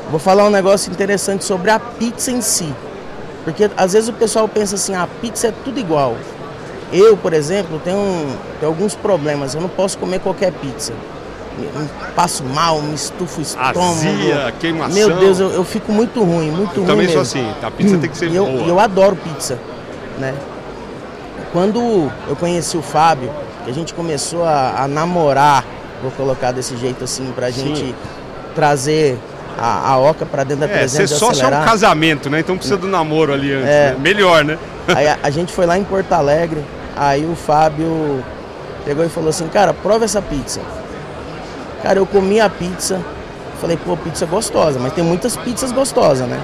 Vou 0.09 0.19
falar 0.19 0.45
um 0.45 0.49
negócio 0.49 0.91
interessante 0.91 1.43
sobre 1.43 1.69
a 1.69 1.79
pizza 1.79 2.31
em 2.31 2.41
si. 2.41 2.73
Porque 3.43 3.69
às 3.75 3.93
vezes 3.93 4.09
o 4.09 4.13
pessoal 4.13 4.47
pensa 4.47 4.75
assim, 4.75 4.95
a 4.95 5.07
pizza 5.07 5.47
é 5.47 5.53
tudo 5.63 5.79
igual. 5.79 6.15
Eu, 6.91 7.15
por 7.15 7.33
exemplo, 7.33 7.79
tenho, 7.83 8.27
tenho 8.59 8.71
alguns 8.71 8.95
problemas. 8.95 9.53
Eu 9.55 9.61
não 9.61 9.69
posso 9.69 9.97
comer 9.97 10.19
qualquer 10.19 10.51
pizza 10.51 10.93
passo 12.15 12.43
mal, 12.43 12.81
me 12.81 12.95
estufo 12.95 13.39
o 13.39 13.41
estômago. 13.41 13.79
Azia, 13.79 14.53
queimação. 14.59 14.93
Meu 14.93 15.17
Deus, 15.17 15.39
eu, 15.39 15.51
eu 15.51 15.63
fico 15.63 15.91
muito 15.91 16.23
ruim, 16.23 16.51
muito 16.51 16.71
eu 16.71 16.83
ruim. 16.83 16.87
Também 16.87 17.07
mesmo. 17.07 17.13
sou 17.13 17.21
assim, 17.21 17.53
a 17.61 17.71
pizza 17.71 17.97
tem 17.97 18.09
que 18.09 18.17
ser 18.17 18.33
eu, 18.33 18.45
boa. 18.45 18.67
Eu 18.67 18.79
adoro 18.79 19.15
pizza, 19.15 19.59
né? 20.19 20.33
Quando 21.51 22.09
eu 22.27 22.35
conheci 22.35 22.77
o 22.77 22.81
Fábio, 22.81 23.29
que 23.65 23.71
a 23.71 23.73
gente 23.73 23.93
começou 23.93 24.45
a, 24.45 24.83
a 24.83 24.87
namorar, 24.87 25.65
vou 26.01 26.11
colocar 26.11 26.51
desse 26.51 26.77
jeito 26.77 27.03
assim, 27.03 27.31
pra 27.35 27.49
gente 27.49 27.79
Sim. 27.79 27.95
trazer 28.55 29.17
a, 29.57 29.91
a 29.91 29.97
Oca 29.97 30.25
pra 30.25 30.43
dentro 30.43 30.67
da 30.67 30.73
é, 30.73 30.87
Ser 30.87 31.07
sócio 31.07 31.45
é 31.45 31.47
um 31.47 31.63
casamento, 31.63 32.29
né? 32.29 32.39
Então 32.39 32.55
precisa 32.55 32.77
do 32.77 32.87
namoro 32.87 33.33
ali 33.33 33.53
antes. 33.53 33.67
É. 33.67 33.91
Né? 33.91 33.97
Melhor, 33.99 34.43
né? 34.43 34.57
Aí 34.87 35.07
a, 35.07 35.19
a 35.23 35.29
gente 35.29 35.51
foi 35.53 35.65
lá 35.65 35.77
em 35.77 35.83
Porto 35.83 36.11
Alegre, 36.13 36.63
aí 36.95 37.25
o 37.25 37.35
Fábio 37.35 38.23
pegou 38.85 39.05
e 39.05 39.09
falou 39.09 39.29
assim, 39.29 39.47
cara, 39.47 39.73
prova 39.73 40.05
essa 40.05 40.21
pizza. 40.21 40.61
Cara, 41.83 41.99
eu 41.99 42.05
comi 42.05 42.39
a 42.39 42.49
pizza, 42.49 42.99
falei, 43.59 43.77
pô, 43.77 43.97
pizza 43.97 44.25
gostosa, 44.25 44.79
mas 44.79 44.93
tem 44.93 45.03
muitas 45.03 45.35
pizzas 45.35 45.71
gostosas, 45.71 46.27
né? 46.27 46.41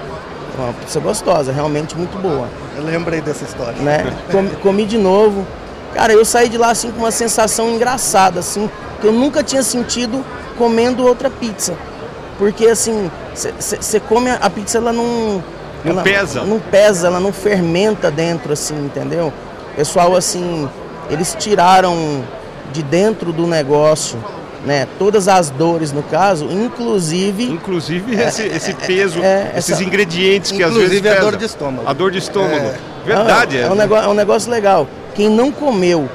uma 0.63 0.73
pizza 0.73 0.99
gostosa, 0.99 1.51
realmente 1.51 1.95
muito 1.95 2.17
boa. 2.17 2.47
Eu 2.75 2.83
lembrei 2.83 3.21
dessa 3.21 3.43
história. 3.43 3.79
Né? 3.81 4.13
Comi, 4.31 4.49
comi 4.61 4.85
de 4.85 4.97
novo. 4.97 5.45
Cara, 5.93 6.13
eu 6.13 6.25
saí 6.25 6.49
de 6.49 6.57
lá 6.57 6.71
assim 6.71 6.91
com 6.91 6.99
uma 6.99 7.11
sensação 7.11 7.69
engraçada, 7.69 8.39
assim, 8.39 8.69
que 8.99 9.07
eu 9.07 9.13
nunca 9.13 9.43
tinha 9.43 9.63
sentido 9.63 10.23
comendo 10.57 11.05
outra 11.05 11.29
pizza. 11.29 11.75
Porque 12.37 12.67
assim, 12.67 13.09
você 13.33 13.99
come 13.99 14.29
a 14.29 14.49
pizza, 14.49 14.77
ela 14.77 14.93
não. 14.93 15.43
Não 15.83 15.91
ela, 15.91 16.03
pesa. 16.03 16.43
Não 16.43 16.59
pesa, 16.59 17.07
ela 17.07 17.19
não 17.19 17.31
fermenta 17.31 18.11
dentro, 18.11 18.53
assim, 18.53 18.75
entendeu? 18.85 19.31
Pessoal, 19.75 20.15
assim, 20.15 20.67
eles 21.09 21.35
tiraram 21.39 22.23
de 22.71 22.83
dentro 22.83 23.31
do 23.31 23.47
negócio 23.47 24.17
né, 24.67 24.85
todas 24.99 25.29
as 25.29 25.49
dores 25.49 25.93
no 25.93 26.03
caso, 26.03 26.45
inclusive. 26.51 27.45
Inclusive 27.45 28.13
esse, 28.21 28.43
esse 28.43 28.73
peso, 28.73 29.23
é, 29.23 29.53
esses 29.55 29.71
essa, 29.71 29.83
ingredientes 29.83 30.51
que 30.51 30.61
às 30.61 30.73
vezes. 30.73 30.97
Inclusive 30.97 31.09
a 31.09 31.21
dor 31.21 31.37
de 31.37 31.45
estômago. 31.45 31.89
A 31.89 31.93
dor 31.93 32.11
de 32.11 32.17
estômago. 32.17 32.55
É. 32.55 32.77
Verdade, 33.05 33.57
é. 33.57 33.61
É 33.61 33.71
um, 33.71 33.75
negócio, 33.75 34.05
é 34.05 34.09
um 34.09 34.13
negócio 34.13 34.51
legal. 34.51 34.85
Quem 35.15 35.29
não 35.29 35.53
comeu 35.53 36.09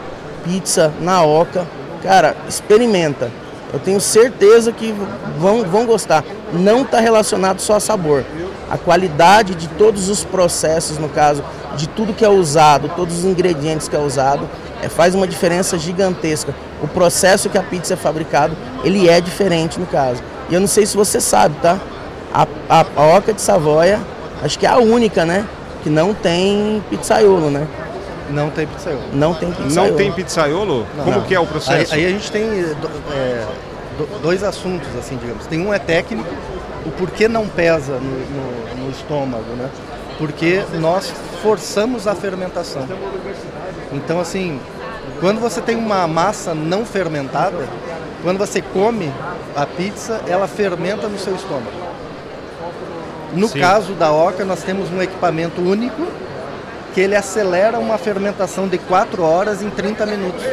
pizza 0.44 0.92
na 1.00 1.25
Oca, 1.25 1.66
cara, 2.02 2.37
experimenta. 2.47 3.30
Eu 3.73 3.78
tenho 3.78 3.99
certeza 3.99 4.71
que 4.71 4.94
vão, 5.38 5.64
vão 5.64 5.87
gostar. 5.87 6.23
Não 6.52 6.82
está 6.82 7.00
relacionado 7.00 7.59
só 7.59 7.76
a 7.76 7.80
sabor. 7.80 8.23
A 8.71 8.76
qualidade 8.76 9.54
de 9.54 9.66
todos 9.66 10.11
os 10.11 10.25
processos, 10.25 10.99
no 10.99 11.09
caso, 11.09 11.42
de 11.75 11.88
tudo 11.88 12.12
que 12.12 12.23
é 12.25 12.28
usado, 12.28 12.90
todos 12.94 13.21
os 13.21 13.25
ingredientes 13.25 13.88
que 13.88 13.97
é 13.97 13.99
usado, 13.99 14.47
é, 14.83 14.89
faz 14.89 15.15
uma 15.15 15.27
diferença 15.27 15.79
gigantesca. 15.79 16.55
O 16.83 16.89
processo 16.89 17.49
que 17.49 17.57
a 17.57 17.62
pizza 17.62 17.95
é 17.95 17.97
fabricado, 17.97 18.57
ele 18.85 19.09
é 19.09 19.21
diferente 19.21 19.79
no 19.79 19.87
caso. 19.87 20.23
E 20.51 20.55
eu 20.55 20.61
não 20.61 20.67
sei 20.67 20.85
se 20.85 20.97
você 20.97 21.21
sabe, 21.21 21.55
tá? 21.62 21.79
A, 22.35 22.47
a, 22.69 22.87
a 22.97 23.17
Oca 23.17 23.33
de 23.33 23.41
Savoia, 23.41 24.01
acho 24.43 24.59
que 24.59 24.67
é 24.67 24.69
a 24.69 24.79
única, 24.79 25.25
né? 25.25 25.47
Que 25.83 25.89
não 25.89 26.12
tem 26.12 26.83
pizzaiolo, 26.91 27.51
né? 27.51 27.67
Não 28.31 28.51
tem 28.51 28.67
pizzaiolo. 28.67 29.03
Não 29.12 29.35
tem 29.35 29.53
pizzaiolo. 29.53 29.91
Não 29.91 29.97
tem 29.97 30.12
pizzaiolo? 30.12 30.87
Não, 30.97 31.05
Como 31.05 31.19
não. 31.19 31.27
que 31.27 31.35
é 31.35 31.41
o 31.41 31.47
processo? 31.47 31.95
Aí, 31.95 32.01
aí 32.01 32.07
a 32.07 32.11
gente 32.11 32.31
tem 32.33 32.43
é, 33.15 33.47
dois 34.23 34.43
assuntos, 34.43 34.89
assim, 34.99 35.17
digamos. 35.17 35.47
Tem 35.47 35.65
um 35.65 35.73
é 35.73 35.79
técnico, 35.79 36.29
o 36.87 36.91
porquê 36.91 37.29
não 37.29 37.47
pesa 37.47 37.95
no, 37.95 38.01
no, 38.01 38.85
no 38.85 38.91
estômago, 38.91 39.53
né? 39.57 39.69
Porque 40.19 40.62
nós 40.81 41.12
forçamos 41.42 42.07
a 42.07 42.14
fermentação. 42.14 42.87
Então, 43.92 44.21
assim, 44.21 44.61
quando 45.21 45.40
você 45.40 45.61
tem 45.61 45.76
uma 45.76 46.07
massa 46.07 46.54
não 46.54 46.85
fermentada, 46.85 47.69
quando 48.23 48.38
você 48.38 48.62
come 48.62 49.12
a 49.57 49.66
pizza, 49.66 50.21
ela 50.26 50.47
fermenta 50.47 51.09
no 51.09 51.19
seu 51.19 51.35
estômago. 51.35 51.73
No 53.35 53.49
Sim. 53.49 53.61
caso 53.61 53.95
da 53.95 54.12
Oca, 54.12 54.45
nós 54.45 54.62
temos 54.62 54.90
um 54.90 55.00
equipamento 55.00 55.61
único 55.61 56.07
que 56.95 57.00
ele 57.00 57.16
acelera 57.16 57.78
uma 57.78 57.97
fermentação 57.97 58.69
de 58.69 58.78
4 58.78 59.23
horas 59.23 59.62
em 59.62 59.71
30 59.71 60.04
minutos. 60.07 60.45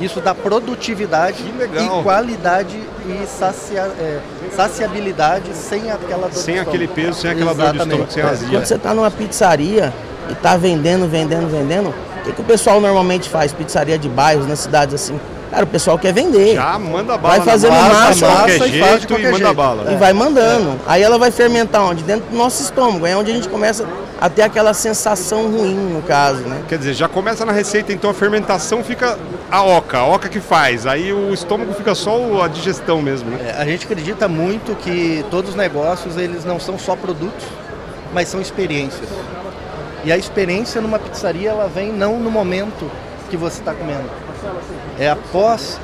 Isso 0.00 0.20
dá 0.20 0.34
produtividade 0.34 1.42
e 1.42 2.02
qualidade 2.02 2.76
e 2.76 3.26
sacia, 3.26 3.82
é, 3.98 4.20
saciabilidade 4.54 5.54
sem 5.54 5.90
aquela 5.90 6.28
dor 6.28 6.36
Sem 6.36 6.58
aquele 6.58 6.86
peso, 6.86 7.20
sem 7.20 7.30
aquela 7.30 7.52
Exatamente. 7.52 7.78
dor 7.78 7.86
de 7.86 7.92
estômago, 7.92 8.12
sem 8.12 8.22
azia. 8.22 8.48
Quando 8.50 8.66
você 8.66 8.74
está 8.74 8.94
numa 8.94 9.10
pizzaria 9.10 9.94
e 10.28 10.32
está 10.32 10.56
vendendo, 10.56 11.08
vendendo, 11.08 11.48
vendendo, 11.48 11.88
o 11.88 12.22
que, 12.24 12.32
que 12.32 12.40
o 12.40 12.44
pessoal 12.44 12.80
normalmente 12.80 13.30
faz? 13.30 13.52
Pizzaria 13.52 13.98
de 13.98 14.08
bairros, 14.08 14.46
nas 14.46 14.60
cidades 14.60 14.94
assim. 14.94 15.18
Cara, 15.50 15.64
o 15.64 15.66
pessoal 15.66 15.98
quer 15.98 16.12
vender. 16.12 16.54
Já 16.54 16.78
manda 16.78 17.16
bala. 17.16 17.36
Vai 17.36 17.44
fazendo 17.44 17.72
massa, 17.72 18.26
massa, 18.26 18.28
massa 18.28 18.66
e 18.66 18.80
faz 18.80 19.00
de 19.00 19.06
qualquer 19.06 19.28
e 19.28 19.32
manda 19.32 19.54
bala. 19.54 19.92
E 19.92 19.96
vai 19.96 20.12
mandando. 20.12 20.70
É. 20.70 20.76
Aí 20.86 21.02
ela 21.02 21.18
vai 21.18 21.30
fermentar 21.30 21.82
onde? 21.82 22.02
Dentro 22.02 22.30
do 22.30 22.36
nosso 22.36 22.62
estômago. 22.62 23.06
É 23.06 23.16
onde 23.16 23.30
a 23.30 23.34
gente 23.34 23.48
começa 23.48 23.86
a 24.20 24.28
ter 24.28 24.42
aquela 24.42 24.74
sensação 24.74 25.48
ruim, 25.50 25.74
no 25.74 26.02
caso, 26.02 26.40
né? 26.40 26.62
Quer 26.68 26.78
dizer, 26.78 26.94
já 26.94 27.08
começa 27.08 27.44
na 27.44 27.52
receita, 27.52 27.92
então 27.92 28.10
a 28.10 28.14
fermentação 28.14 28.82
fica 28.82 29.18
a 29.50 29.62
oca, 29.62 29.98
a 29.98 30.06
oca 30.06 30.28
que 30.28 30.40
faz. 30.40 30.86
Aí 30.86 31.12
o 31.12 31.32
estômago 31.32 31.72
fica 31.74 31.94
só 31.94 32.42
a 32.42 32.48
digestão 32.48 33.00
mesmo, 33.00 33.30
né? 33.30 33.54
É, 33.56 33.60
a 33.60 33.64
gente 33.64 33.84
acredita 33.84 34.26
muito 34.26 34.74
que 34.76 35.24
todos 35.30 35.50
os 35.50 35.56
negócios, 35.56 36.16
eles 36.16 36.44
não 36.44 36.58
são 36.58 36.78
só 36.78 36.96
produtos, 36.96 37.44
mas 38.12 38.28
são 38.28 38.40
experiências. 38.40 39.08
E 40.04 40.10
a 40.10 40.16
experiência 40.16 40.80
numa 40.80 40.98
pizzaria, 40.98 41.50
ela 41.50 41.68
vem 41.68 41.92
não 41.92 42.18
no 42.18 42.30
momento 42.30 42.90
que 43.28 43.36
você 43.36 43.60
está 43.60 43.74
comendo 43.74 44.25
é 44.98 45.10
após 45.10 45.78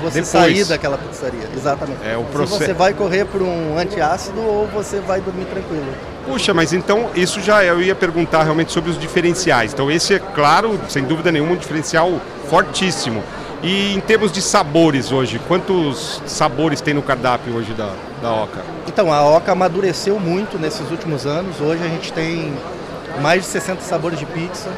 você 0.00 0.20
Depois. 0.20 0.26
sair 0.28 0.64
daquela 0.64 0.98
pizzaria. 0.98 1.48
Exatamente. 1.54 2.00
É 2.04 2.16
o 2.16 2.24
processo. 2.24 2.58
Se 2.58 2.66
você 2.66 2.74
vai 2.74 2.92
correr 2.92 3.24
por 3.24 3.42
um 3.42 3.78
antiácido 3.78 4.40
ou 4.40 4.66
você 4.66 5.00
vai 5.00 5.20
dormir 5.20 5.46
tranquilo. 5.46 5.86
Puxa, 6.26 6.52
mas 6.52 6.72
então 6.72 7.08
isso 7.14 7.40
já 7.40 7.62
é, 7.62 7.70
eu 7.70 7.80
ia 7.80 7.94
perguntar 7.94 8.42
realmente 8.42 8.72
sobre 8.72 8.90
os 8.90 8.98
diferenciais. 8.98 9.72
Então 9.72 9.90
esse 9.90 10.14
é 10.14 10.18
claro, 10.18 10.78
sem 10.88 11.04
dúvida 11.04 11.32
nenhuma, 11.32 11.52
um 11.52 11.56
diferencial 11.56 12.20
fortíssimo. 12.48 13.22
E 13.62 13.94
em 13.94 14.00
termos 14.00 14.30
de 14.30 14.42
sabores 14.42 15.10
hoje, 15.10 15.40
quantos 15.48 16.20
sabores 16.26 16.80
tem 16.80 16.92
no 16.92 17.02
cardápio 17.02 17.54
hoje 17.54 17.72
da, 17.72 17.90
da 18.20 18.30
Oca? 18.32 18.60
Então, 18.86 19.12
a 19.12 19.24
Oca 19.24 19.52
amadureceu 19.52 20.20
muito 20.20 20.58
nesses 20.58 20.90
últimos 20.90 21.26
anos. 21.26 21.60
Hoje 21.60 21.82
a 21.82 21.88
gente 21.88 22.12
tem 22.12 22.52
mais 23.20 23.42
de 23.42 23.48
60 23.48 23.80
sabores 23.80 24.18
de 24.18 24.26
pizza, 24.26 24.70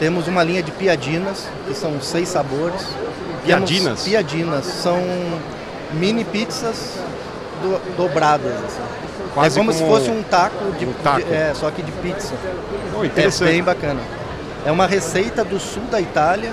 temos 0.00 0.26
uma 0.26 0.42
linha 0.42 0.62
de 0.62 0.72
piadinas, 0.72 1.46
que 1.66 1.74
são 1.74 2.00
seis 2.00 2.28
sabores. 2.28 2.86
Piadinas? 3.44 3.82
Temos 3.82 4.02
piadinas, 4.04 4.64
são 4.64 4.98
mini 5.92 6.24
pizzas 6.24 6.98
do, 7.62 7.96
dobradas. 7.98 8.54
Assim. 8.54 8.82
Quase 9.34 9.58
é 9.58 9.60
como, 9.60 9.72
como, 9.72 9.84
se 9.84 9.88
fosse 9.88 10.10
um 10.10 10.22
taco, 10.22 10.72
de, 10.78 10.86
um 10.86 10.92
taco. 11.04 11.26
De, 11.26 11.34
é, 11.34 11.52
só 11.54 11.70
que 11.70 11.82
de 11.82 11.92
pizza. 11.92 12.32
Oh, 12.98 13.04
é 13.04 13.44
bem 13.44 13.62
bacana. 13.62 14.00
É 14.64 14.72
uma 14.72 14.86
receita 14.86 15.44
do 15.44 15.60
sul 15.60 15.82
da 15.90 16.00
Itália, 16.00 16.52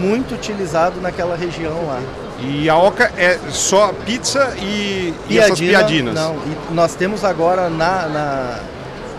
muito 0.00 0.34
utilizado 0.34 0.98
naquela 0.98 1.36
região 1.36 1.86
lá. 1.86 2.00
E 2.40 2.68
a 2.70 2.76
Oca 2.76 3.12
é 3.18 3.38
só 3.50 3.92
pizza 4.04 4.54
e, 4.56 5.14
Piadina, 5.26 5.28
e 5.28 5.38
essas 5.38 5.60
piadinas? 5.60 6.14
Não, 6.14 6.36
e 6.36 6.74
nós 6.74 6.94
temos 6.94 7.22
agora 7.22 7.68
na, 7.68 8.06
na, 8.08 8.60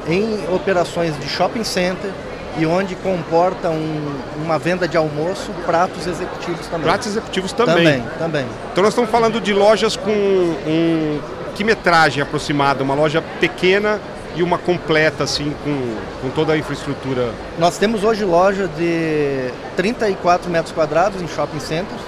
em 0.08 0.48
operações 0.54 1.18
de 1.20 1.28
shopping 1.28 1.64
center, 1.64 2.12
e 2.58 2.66
onde 2.66 2.96
comporta 2.96 3.70
um, 3.70 4.20
uma 4.44 4.58
venda 4.58 4.88
de 4.88 4.98
almoço, 4.98 5.52
pratos 5.66 6.08
executivos 6.08 6.66
também. 6.68 6.84
Pratos 6.84 7.08
executivos 7.08 7.54
também. 7.54 7.76
Também, 7.76 8.04
também. 8.18 8.46
Então 8.72 8.84
nós 8.84 8.94
estamos 8.94 9.10
falando 9.10 9.40
de 9.40 9.54
lojas 9.54 9.96
com 9.96 10.12
um, 10.12 11.20
que 11.56 11.64
metragem 11.64 12.22
aproximada? 12.22 12.84
Uma 12.84 12.96
loja 12.96 13.22
pequena 13.40 14.00
e 14.36 14.44
uma 14.44 14.58
completa, 14.58 15.24
assim, 15.24 15.54
com, 15.64 15.96
com 16.22 16.30
toda 16.30 16.54
a 16.54 16.58
infraestrutura? 16.58 17.32
Nós 17.58 17.78
temos 17.78 18.04
hoje 18.04 18.24
loja 18.24 18.68
de 18.68 19.52
34 19.76 20.50
metros 20.50 20.74
quadrados 20.74 21.22
em 21.22 21.28
shopping 21.28 21.60
centers, 21.60 22.02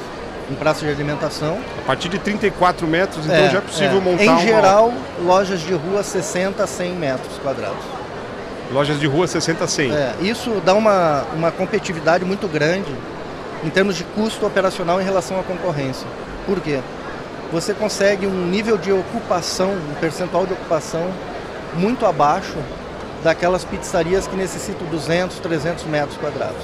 em 0.50 0.56
praça 0.56 0.86
de 0.86 0.92
alimentação. 0.92 1.60
A 1.84 1.86
partir 1.86 2.10
de 2.10 2.20
34 2.20 2.88
metros, 2.88 3.26
então 3.26 3.38
é, 3.38 3.50
já 3.50 3.58
é 3.60 3.62
possível 3.62 3.98
é. 3.98 4.02
montar 4.02 4.24
Em 4.24 4.40
geral, 4.40 4.94
lojas 5.24 5.62
de 5.62 5.74
rua 5.74 6.04
60 6.04 6.64
a 6.64 6.68
100 6.68 6.94
metros 6.94 7.38
quadrados. 7.40 7.99
Lojas 8.72 9.00
de 9.00 9.08
rua 9.08 9.26
60 9.26 9.64
a 9.64 9.68
100. 9.68 9.92
É, 9.92 10.16
isso 10.22 10.62
dá 10.64 10.76
uma, 10.76 11.24
uma 11.36 11.52
competitividade 11.52 12.24
muito 12.24 12.48
grande 12.48 12.94
em 13.64 13.70
termos 13.70 13.96
de 13.96 14.04
custo 14.04 14.46
operacional 14.46 15.02
em 15.02 15.04
relação 15.04 15.40
à 15.40 15.44
concorrência. 15.44 16.08
Por 16.46 16.60
quê? 16.62 16.80
Você 17.52 17.74
consegue 17.74 18.28
um 18.28 18.48
nível 18.48 18.78
de 18.78 18.92
ocupação, 18.92 19.72
um 19.72 19.96
percentual 20.00 20.46
de 20.46 20.54
ocupação 20.54 21.10
muito 21.76 22.06
abaixo 22.06 22.58
daquelas 23.24 23.66
pizzarias 23.66 24.28
que 24.28 24.36
necessitam 24.36 24.88
200, 24.88 25.40
300 25.40 25.84
metros 25.86 26.18
quadrados. 26.18 26.62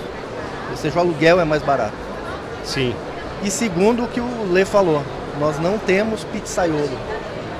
Ou 0.70 0.78
seja, 0.78 0.96
o 0.98 1.00
aluguel 1.00 1.40
é 1.40 1.46
mais 1.46 1.64
barato. 1.64 1.94
Sim. 2.64 2.96
E 3.44 3.50
segundo 3.50 4.04
o 4.04 4.08
que 4.08 4.20
o 4.20 4.52
Lê 4.52 4.64
falou, 4.64 5.04
nós 5.40 5.60
não 5.60 5.78
temos 5.78 6.24
pizzaiolo. 6.24 6.98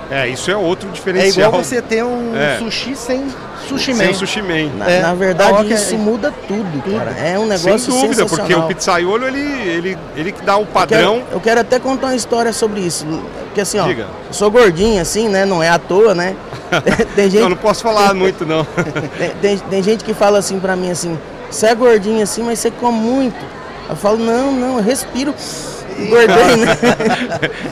É, 0.10 0.28
isso 0.28 0.52
é 0.52 0.56
outro 0.56 0.90
diferencial. 0.90 1.46
É 1.46 1.48
igual 1.48 1.64
você 1.64 1.82
ter 1.82 2.04
um 2.04 2.36
é. 2.36 2.58
sushi 2.60 2.96
sem 2.96 3.26
sushi 3.68 3.94
man. 3.94 4.06
Sem 4.06 4.14
sushi 4.14 4.42
man. 4.42 4.70
Na, 4.78 4.90
é. 4.90 5.02
na 5.02 5.14
verdade, 5.14 5.74
isso 5.74 5.96
é... 5.96 5.98
muda 5.98 6.34
tudo, 6.48 6.84
tudo, 6.84 6.98
cara. 6.98 7.12
É 7.12 7.40
um 7.40 7.48
negócio 7.48 7.92
Sem 7.92 8.02
dúvida, 8.02 8.26
porque 8.26 8.54
o 8.54 8.64
pizzaiolo, 8.68 9.28
ele, 9.28 9.40
ele, 9.40 9.98
ele 10.16 10.36
dá 10.44 10.58
o 10.58 10.66
padrão. 10.66 11.16
Eu 11.16 11.22
quero, 11.22 11.36
eu 11.36 11.42
quero, 11.42 11.62
até 11.62 11.80
contar 11.80 12.08
uma 12.08 12.16
história 12.16 12.54
sobre 12.54 12.82
isso. 12.82 13.06
Porque 13.46 13.62
assim, 13.62 13.80
ó, 13.80 13.88
Diga. 13.88 14.08
eu 14.28 14.34
sou 14.34 14.52
gordinho 14.52 15.02
assim, 15.02 15.28
né? 15.28 15.46
Não 15.46 15.62
é 15.62 15.70
à 15.70 15.80
toa, 15.80 16.14
né? 16.14 16.36
tem 17.16 17.30
gente... 17.30 17.42
não, 17.42 17.50
não 17.50 17.58
posso 17.58 17.82
falar 17.82 18.14
muito, 18.16 18.46
não. 18.46 18.66
tem, 19.18 19.30
tem, 19.42 19.58
tem 19.58 19.84
gente 19.84 20.04
que 20.04 20.14
fala 20.14 20.38
assim 20.38 20.60
pra 20.60 20.76
mim, 20.76 20.92
assim, 20.92 21.18
você 21.50 21.68
é 21.68 21.76
gordinho 21.76 22.22
assim, 22.22 22.44
mas 22.44 22.60
você 22.60 22.70
come 22.70 22.98
muito. 22.98 23.56
Eu 23.90 23.96
falo, 23.96 24.18
não, 24.18 24.52
não, 24.52 24.78
eu 24.78 24.84
respiro. 24.84 25.34
Engordei, 25.98 26.58
né? 26.58 26.78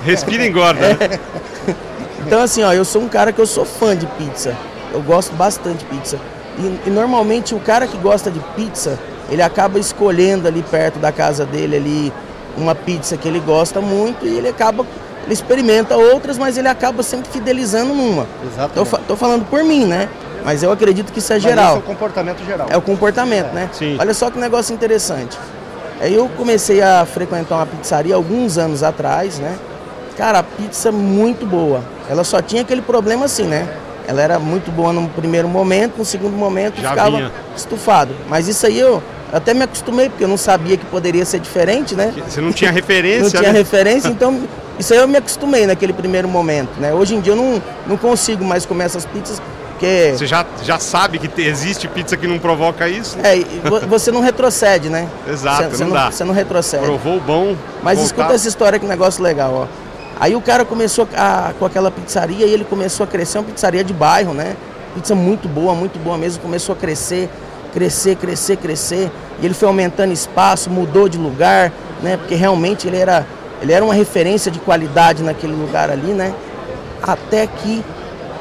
Respira 0.05 0.45
e 0.45 0.47
engorda. 0.47 0.85
É. 0.85 1.19
Então 2.25 2.41
assim, 2.41 2.63
ó, 2.63 2.73
eu 2.73 2.85
sou 2.85 3.01
um 3.01 3.07
cara 3.07 3.31
que 3.31 3.39
eu 3.39 3.47
sou 3.47 3.65
fã 3.65 3.95
de 3.95 4.05
pizza. 4.05 4.55
Eu 4.93 5.01
gosto 5.01 5.33
bastante 5.35 5.79
de 5.79 5.85
pizza. 5.85 6.19
E, 6.57 6.87
e, 6.87 6.89
normalmente 6.89 7.55
o 7.55 7.59
cara 7.59 7.87
que 7.87 7.97
gosta 7.97 8.29
de 8.29 8.39
pizza, 8.55 8.99
ele 9.29 9.41
acaba 9.41 9.79
escolhendo 9.79 10.47
ali 10.47 10.61
perto 10.61 10.99
da 10.99 11.11
casa 11.11 11.45
dele 11.45 11.75
ali 11.75 12.13
uma 12.55 12.75
pizza 12.75 13.17
que 13.17 13.27
ele 13.27 13.39
gosta 13.39 13.81
muito 13.81 14.25
e 14.25 14.37
ele 14.37 14.49
acaba 14.49 14.85
ele 15.23 15.33
experimenta 15.33 15.95
outras, 15.95 16.37
mas 16.37 16.57
ele 16.57 16.67
acaba 16.67 17.01
sempre 17.01 17.31
fidelizando 17.31 17.93
numa. 17.93 18.27
Exatamente. 18.45 18.89
Tô, 18.91 18.97
tô 18.97 19.15
falando 19.15 19.45
por 19.45 19.63
mim, 19.63 19.85
né? 19.85 20.09
Mas 20.43 20.61
eu 20.61 20.71
acredito 20.71 21.13
que 21.13 21.19
isso 21.19 21.31
é 21.31 21.37
Mas 21.37 21.43
geral. 21.43 21.65
Isso 21.67 21.75
é 21.75 21.79
o 21.79 21.81
comportamento 21.81 22.45
geral. 22.45 22.67
É 22.69 22.77
o 22.77 22.81
comportamento, 22.81 23.53
né? 23.53 23.69
Sim. 23.71 23.95
Olha 23.97 24.13
só 24.13 24.29
que 24.29 24.37
negócio 24.37 24.73
interessante. 24.75 25.37
Eu 26.01 26.29
comecei 26.35 26.81
a 26.81 27.05
frequentar 27.05 27.55
uma 27.55 27.65
pizzaria 27.65 28.13
alguns 28.13 28.57
anos 28.57 28.83
atrás, 28.83 29.39
né? 29.39 29.57
Cara, 30.17 30.39
a 30.39 30.43
pizza 30.43 30.91
muito 30.91 31.45
boa. 31.45 31.83
Ela 32.09 32.23
só 32.23 32.41
tinha 32.41 32.61
aquele 32.61 32.81
problema 32.81 33.25
assim, 33.25 33.43
né? 33.43 33.67
Ela 34.07 34.21
era 34.21 34.37
muito 34.39 34.69
boa 34.71 34.91
no 34.93 35.07
primeiro 35.09 35.47
momento, 35.47 35.97
no 35.97 36.05
segundo 36.05 36.35
momento 36.35 36.81
Já 36.81 36.89
ficava 36.89 37.17
vinha. 37.17 37.31
estufado. 37.55 38.13
Mas 38.29 38.47
isso 38.47 38.65
aí 38.67 38.77
eu 38.79 39.01
até 39.31 39.53
me 39.53 39.63
acostumei, 39.63 40.09
porque 40.09 40.23
eu 40.23 40.27
não 40.27 40.37
sabia 40.37 40.75
que 40.77 40.85
poderia 40.85 41.25
ser 41.25 41.39
diferente, 41.39 41.95
né? 41.95 42.13
Você 42.27 42.41
não 42.41 42.51
tinha 42.51 42.69
referência, 42.71 43.23
não 43.23 43.29
tinha 43.29 43.51
né? 43.53 43.57
referência, 43.59 44.09
então 44.11 44.41
isso 44.77 44.93
aí 44.93 44.99
eu 44.99 45.07
me 45.07 45.17
acostumei 45.17 45.65
naquele 45.65 45.93
primeiro 45.93 46.27
momento, 46.27 46.79
né? 46.79 46.93
Hoje 46.93 47.15
em 47.15 47.21
dia 47.21 47.31
eu 47.33 47.37
não, 47.37 47.61
não 47.87 47.97
consigo 47.97 48.43
mais 48.43 48.65
comer 48.65 48.83
essas 48.85 49.05
pizzas, 49.05 49.41
porque 49.69 50.13
Você 50.17 50.27
já, 50.27 50.45
já 50.63 50.77
sabe 50.79 51.17
que 51.17 51.27
te- 51.29 51.41
existe 51.41 51.87
pizza 51.87 52.17
que 52.17 52.27
não 52.27 52.37
provoca 52.37 52.87
isso? 52.89 53.17
é, 53.23 53.37
vo- 53.67 53.87
você 53.87 54.11
não 54.11 54.19
retrocede, 54.21 54.89
né? 54.89 55.07
Exato, 55.27 55.63
você, 55.63 55.77
você 55.77 55.83
não 55.85 55.91
dá. 55.93 56.11
Você 56.11 56.23
não 56.25 56.33
retrocede. 56.33 56.83
Provou 56.83 57.17
o 57.17 57.21
bom. 57.21 57.55
Mas 57.81 57.97
voltar. 57.99 58.05
escuta 58.15 58.33
essa 58.35 58.47
história 58.49 58.77
que 58.77 58.85
negócio 58.85 59.23
legal, 59.23 59.53
ó. 59.69 59.82
Aí 60.19 60.35
o 60.35 60.41
cara 60.41 60.63
começou 60.63 61.07
a- 61.15 61.53
com 61.57 61.65
aquela 61.65 61.89
pizzaria 61.91 62.45
e 62.45 62.53
ele 62.53 62.63
começou 62.63 63.03
a 63.03 63.07
crescer, 63.07 63.39
uma 63.39 63.43
pizzaria 63.45 63.83
de 63.83 63.93
bairro, 63.93 64.33
né? 64.33 64.55
Pizza 64.95 65.15
muito 65.15 65.47
boa, 65.47 65.73
muito 65.73 65.97
boa 65.99 66.17
mesmo, 66.17 66.41
começou 66.41 66.73
a 66.73 66.77
crescer, 66.77 67.29
crescer, 67.73 68.15
crescer, 68.15 68.57
crescer. 68.57 69.11
E 69.41 69.45
ele 69.45 69.53
foi 69.53 69.67
aumentando 69.67 70.13
espaço, 70.13 70.69
mudou 70.69 71.09
de 71.09 71.17
lugar, 71.17 71.71
né? 72.01 72.15
Porque 72.17 72.35
realmente 72.35 72.87
ele 72.87 72.97
era, 72.97 73.25
ele 73.61 73.73
era 73.73 73.83
uma 73.83 73.93
referência 73.93 74.51
de 74.51 74.59
qualidade 74.59 75.23
naquele 75.23 75.53
lugar 75.53 75.89
ali, 75.89 76.13
né? 76.13 76.33
Até 77.01 77.47
que 77.47 77.83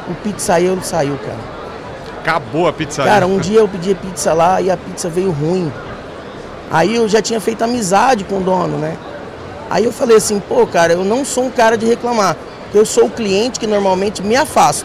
o 0.08 0.14
pizzaiolo 0.14 0.82
saiu, 0.82 1.16
cara. 1.24 1.52
Acabou 2.20 2.68
a 2.68 2.72
pizzaria. 2.72 3.10
Cara, 3.12 3.26
um 3.26 3.38
dia 3.38 3.58
eu 3.60 3.66
pedi 3.66 3.94
pizza 3.94 4.32
lá 4.32 4.60
e 4.60 4.70
a 4.70 4.76
pizza 4.76 5.08
veio 5.08 5.30
ruim. 5.32 5.72
Aí 6.70 6.94
eu 6.94 7.08
já 7.08 7.20
tinha 7.20 7.40
feito 7.40 7.62
amizade 7.64 8.24
com 8.24 8.36
o 8.36 8.40
dono, 8.40 8.78
né? 8.78 8.96
Aí 9.72 9.86
eu 9.86 9.92
falei 9.92 10.18
assim, 10.18 10.38
pô, 10.38 10.66
cara, 10.66 10.92
eu 10.92 11.02
não 11.02 11.24
sou 11.24 11.46
um 11.46 11.50
cara 11.50 11.78
de 11.78 11.86
reclamar. 11.86 12.36
Eu 12.74 12.84
sou 12.84 13.06
o 13.06 13.10
cliente 13.10 13.58
que 13.58 13.66
normalmente 13.66 14.22
me 14.22 14.36
afasto. 14.36 14.84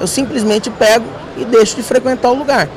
Eu 0.00 0.06
simplesmente 0.06 0.70
pego 0.70 1.04
e 1.36 1.44
deixo 1.44 1.74
de 1.74 1.82
frequentar 1.82 2.30
o 2.30 2.34
lugar. 2.34 2.68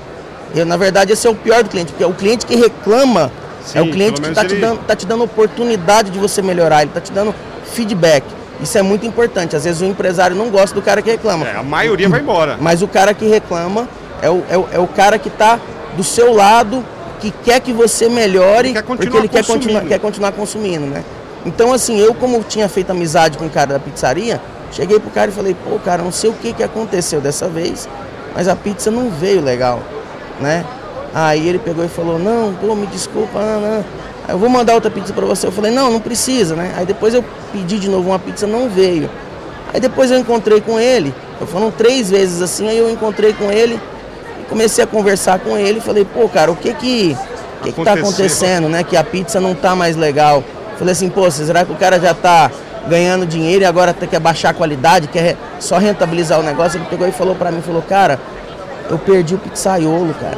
Eu, 0.55 0.65
na 0.65 0.75
verdade, 0.77 1.13
esse 1.13 1.27
é 1.27 1.29
o 1.29 1.35
pior 1.35 1.61
do 1.61 1.69
cliente, 1.69 1.91
porque 1.91 2.03
é 2.03 2.07
o 2.07 2.13
cliente 2.13 2.43
que 2.43 2.55
reclama 2.55 3.31
Sim, 3.63 3.77
é 3.77 3.81
o 3.83 3.91
cliente 3.91 4.19
que 4.19 4.27
está 4.27 4.43
te, 4.43 4.55
dando, 4.55 4.79
tá 4.79 4.95
te 4.95 5.05
dando 5.05 5.23
oportunidade 5.25 6.09
de 6.09 6.17
você 6.17 6.41
melhorar, 6.41 6.81
ele 6.81 6.89
está 6.89 7.01
te 7.01 7.11
dando 7.11 7.35
feedback. 7.71 8.23
Isso 8.59 8.75
é 8.75 8.81
muito 8.81 9.05
importante. 9.05 9.55
Às 9.55 9.65
vezes 9.65 9.79
o 9.81 9.85
empresário 9.85 10.35
não 10.35 10.49
gosta 10.49 10.73
do 10.73 10.81
cara 10.81 11.03
que 11.03 11.11
reclama. 11.11 11.47
É, 11.47 11.55
a 11.55 11.61
maioria 11.61 12.09
vai 12.09 12.19
embora. 12.19 12.57
Mas 12.59 12.81
o 12.81 12.87
cara 12.87 13.13
que 13.13 13.27
reclama 13.27 13.87
é 14.23 14.29
o, 14.29 14.43
é 14.49 14.57
o, 14.57 14.69
é 14.73 14.79
o 14.79 14.87
cara 14.87 15.19
que 15.19 15.27
está 15.27 15.59
do 15.95 16.03
seu 16.03 16.33
lado, 16.33 16.83
que 17.19 17.29
quer 17.29 17.59
que 17.59 17.71
você 17.71 18.09
melhore, 18.09 18.69
Ele 18.69 18.81
quer 18.81 18.83
porque 18.83 19.17
ele 19.17 19.27
quer 19.27 19.45
continuar, 19.45 19.81
quer 19.81 19.99
continuar 19.99 20.31
consumindo, 20.31 20.87
né? 20.87 21.03
Então, 21.47 21.71
assim, 21.71 21.97
eu 21.97 22.13
como 22.13 22.43
tinha 22.43 22.67
feito 22.67 22.91
amizade 22.91 23.37
com 23.37 23.45
o 23.45 23.49
cara 23.49 23.73
da 23.73 23.79
pizzaria, 23.79 24.41
cheguei 24.69 24.99
pro 24.99 25.09
cara 25.09 25.31
e 25.31 25.33
falei, 25.33 25.55
pô, 25.55 25.79
cara, 25.79 26.03
não 26.03 26.11
sei 26.11 26.29
o 26.29 26.33
que, 26.33 26.51
que 26.51 26.61
aconteceu 26.61 27.21
dessa 27.21 27.47
vez, 27.47 27.87
mas 28.35 28.49
a 28.49 28.55
pizza 28.55 28.91
não 28.91 29.09
veio 29.09 29.41
legal, 29.41 29.79
né? 30.41 30.65
Aí 31.15 31.47
ele 31.47 31.57
pegou 31.57 31.85
e 31.85 31.87
falou, 31.87 32.19
não, 32.19 32.53
pô, 32.55 32.75
me 32.75 32.85
desculpa, 32.87 33.39
não, 33.39 33.61
não. 33.61 33.85
Aí 34.27 34.33
eu 34.33 34.37
vou 34.37 34.49
mandar 34.49 34.73
outra 34.73 34.91
pizza 34.91 35.13
para 35.13 35.25
você. 35.25 35.47
Eu 35.47 35.51
falei, 35.53 35.71
não, 35.71 35.89
não 35.89 36.01
precisa, 36.01 36.53
né? 36.53 36.73
Aí 36.75 36.85
depois 36.85 37.13
eu 37.13 37.23
pedi 37.53 37.79
de 37.79 37.89
novo 37.89 38.09
uma 38.09 38.19
pizza, 38.19 38.45
não 38.45 38.67
veio. 38.67 39.09
Aí 39.73 39.79
depois 39.79 40.11
eu 40.11 40.19
encontrei 40.19 40.59
com 40.59 40.77
ele, 40.77 41.15
foram 41.47 41.71
três 41.71 42.09
vezes 42.09 42.41
assim, 42.41 42.67
aí 42.67 42.77
eu 42.77 42.89
encontrei 42.89 43.31
com 43.31 43.49
ele 43.49 43.79
e 44.41 44.49
comecei 44.49 44.83
a 44.83 44.87
conversar 44.87 45.39
com 45.39 45.57
ele. 45.57 45.79
Falei, 45.79 46.03
pô, 46.05 46.27
cara, 46.27 46.51
o 46.51 46.57
que 46.57 46.73
que, 46.73 47.17
que, 47.63 47.71
que 47.71 47.83
tá 47.85 47.93
acontecendo, 47.93 48.67
né? 48.67 48.83
Que 48.83 48.97
a 48.97 49.03
pizza 49.03 49.39
não 49.39 49.55
tá 49.55 49.73
mais 49.73 49.95
legal. 49.95 50.43
Falei 50.77 50.91
assim, 50.91 51.09
pô, 51.09 51.29
será 51.31 51.65
que 51.65 51.71
o 51.71 51.75
cara 51.75 51.99
já 51.99 52.13
tá 52.13 52.51
ganhando 52.87 53.25
dinheiro 53.25 53.63
e 53.63 53.65
agora 53.65 53.93
tem 53.93 54.07
que 54.07 54.15
abaixar 54.15 54.51
a 54.51 54.53
qualidade, 54.53 55.07
quer 55.07 55.35
só 55.59 55.77
rentabilizar 55.77 56.39
o 56.39 56.43
negócio? 56.43 56.77
Ele 56.77 56.85
pegou 56.89 57.07
e 57.07 57.11
falou 57.11 57.35
pra 57.35 57.51
mim, 57.51 57.61
falou, 57.61 57.81
cara, 57.81 58.19
eu 58.89 58.97
perdi 58.97 59.35
o 59.35 59.37
pizzaiolo, 59.37 60.13
cara. 60.13 60.37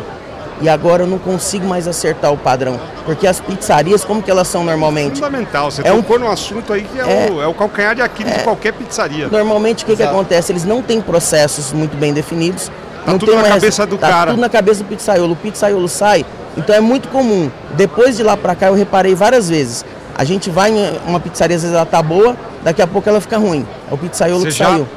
E 0.61 0.67
agora 0.67 1.03
eu 1.03 1.07
não 1.07 1.17
consigo 1.19 1.65
mais 1.65 1.87
acertar 1.87 2.33
o 2.33 2.37
padrão. 2.37 2.77
Porque 3.05 3.25
as 3.25 3.39
pizzarias, 3.39 4.03
como 4.03 4.21
que 4.21 4.29
elas 4.29 4.45
são 4.47 4.61
normalmente? 4.63 5.15
Fundamental. 5.15 5.71
Você 5.71 5.81
É 5.85 5.91
um- 5.93 6.01
tocou 6.01 6.19
no 6.19 6.29
assunto 6.29 6.73
aí 6.73 6.83
que 6.83 6.99
é, 6.99 7.27
É. 7.27 7.31
o, 7.31 7.41
é 7.41 7.47
o 7.47 7.53
calcanhar 7.53 7.95
de 7.95 8.01
Aquiles 8.01 8.33
de 8.33 8.43
qualquer 8.43 8.73
pizzaria. 8.73 9.29
Normalmente 9.29 9.83
o 9.83 9.87
que, 9.87 9.95
que 9.95 10.03
acontece? 10.03 10.51
Eles 10.51 10.65
não 10.65 10.81
têm 10.81 10.99
processos 11.01 11.71
muito 11.71 11.95
bem 11.95 12.13
definidos. 12.13 12.69
Tá 13.05 13.11
não 13.13 13.17
tudo 13.19 13.35
na 13.35 13.43
cabeça 13.43 13.85
do 13.85 13.97
tá 13.97 14.09
cara. 14.09 14.31
tudo 14.31 14.41
na 14.41 14.49
cabeça 14.49 14.83
do 14.83 14.89
pizzaiolo. 14.89 15.31
O 15.31 15.35
pizzaiolo 15.37 15.87
sai. 15.87 16.25
Então 16.57 16.75
é 16.75 16.81
muito 16.81 17.07
comum. 17.07 17.49
Depois 17.77 18.17
de 18.17 18.23
lá 18.23 18.35
pra 18.35 18.53
cá 18.53 18.67
eu 18.67 18.73
reparei 18.73 19.15
várias 19.15 19.47
vezes. 19.49 19.85
A 20.19 20.25
gente 20.25 20.49
vai 20.49 20.69
em 20.69 20.99
uma 21.07 21.17
pizzaria, 21.17 21.55
às 21.55 21.61
vezes 21.61 21.73
ela 21.73 21.85
tá 21.85 22.03
boa, 22.03 22.35
daqui 22.61 22.81
a 22.81 22.87
pouco 22.87 23.07
ela 23.07 23.21
fica 23.21 23.37
ruim. 23.37 23.65
É 23.89 23.93
o 23.93 23.97
pizzaiolo 23.97 24.41
Você 24.41 24.47
que 24.47 24.51
já- 24.57 24.65
saiu. 24.65 24.87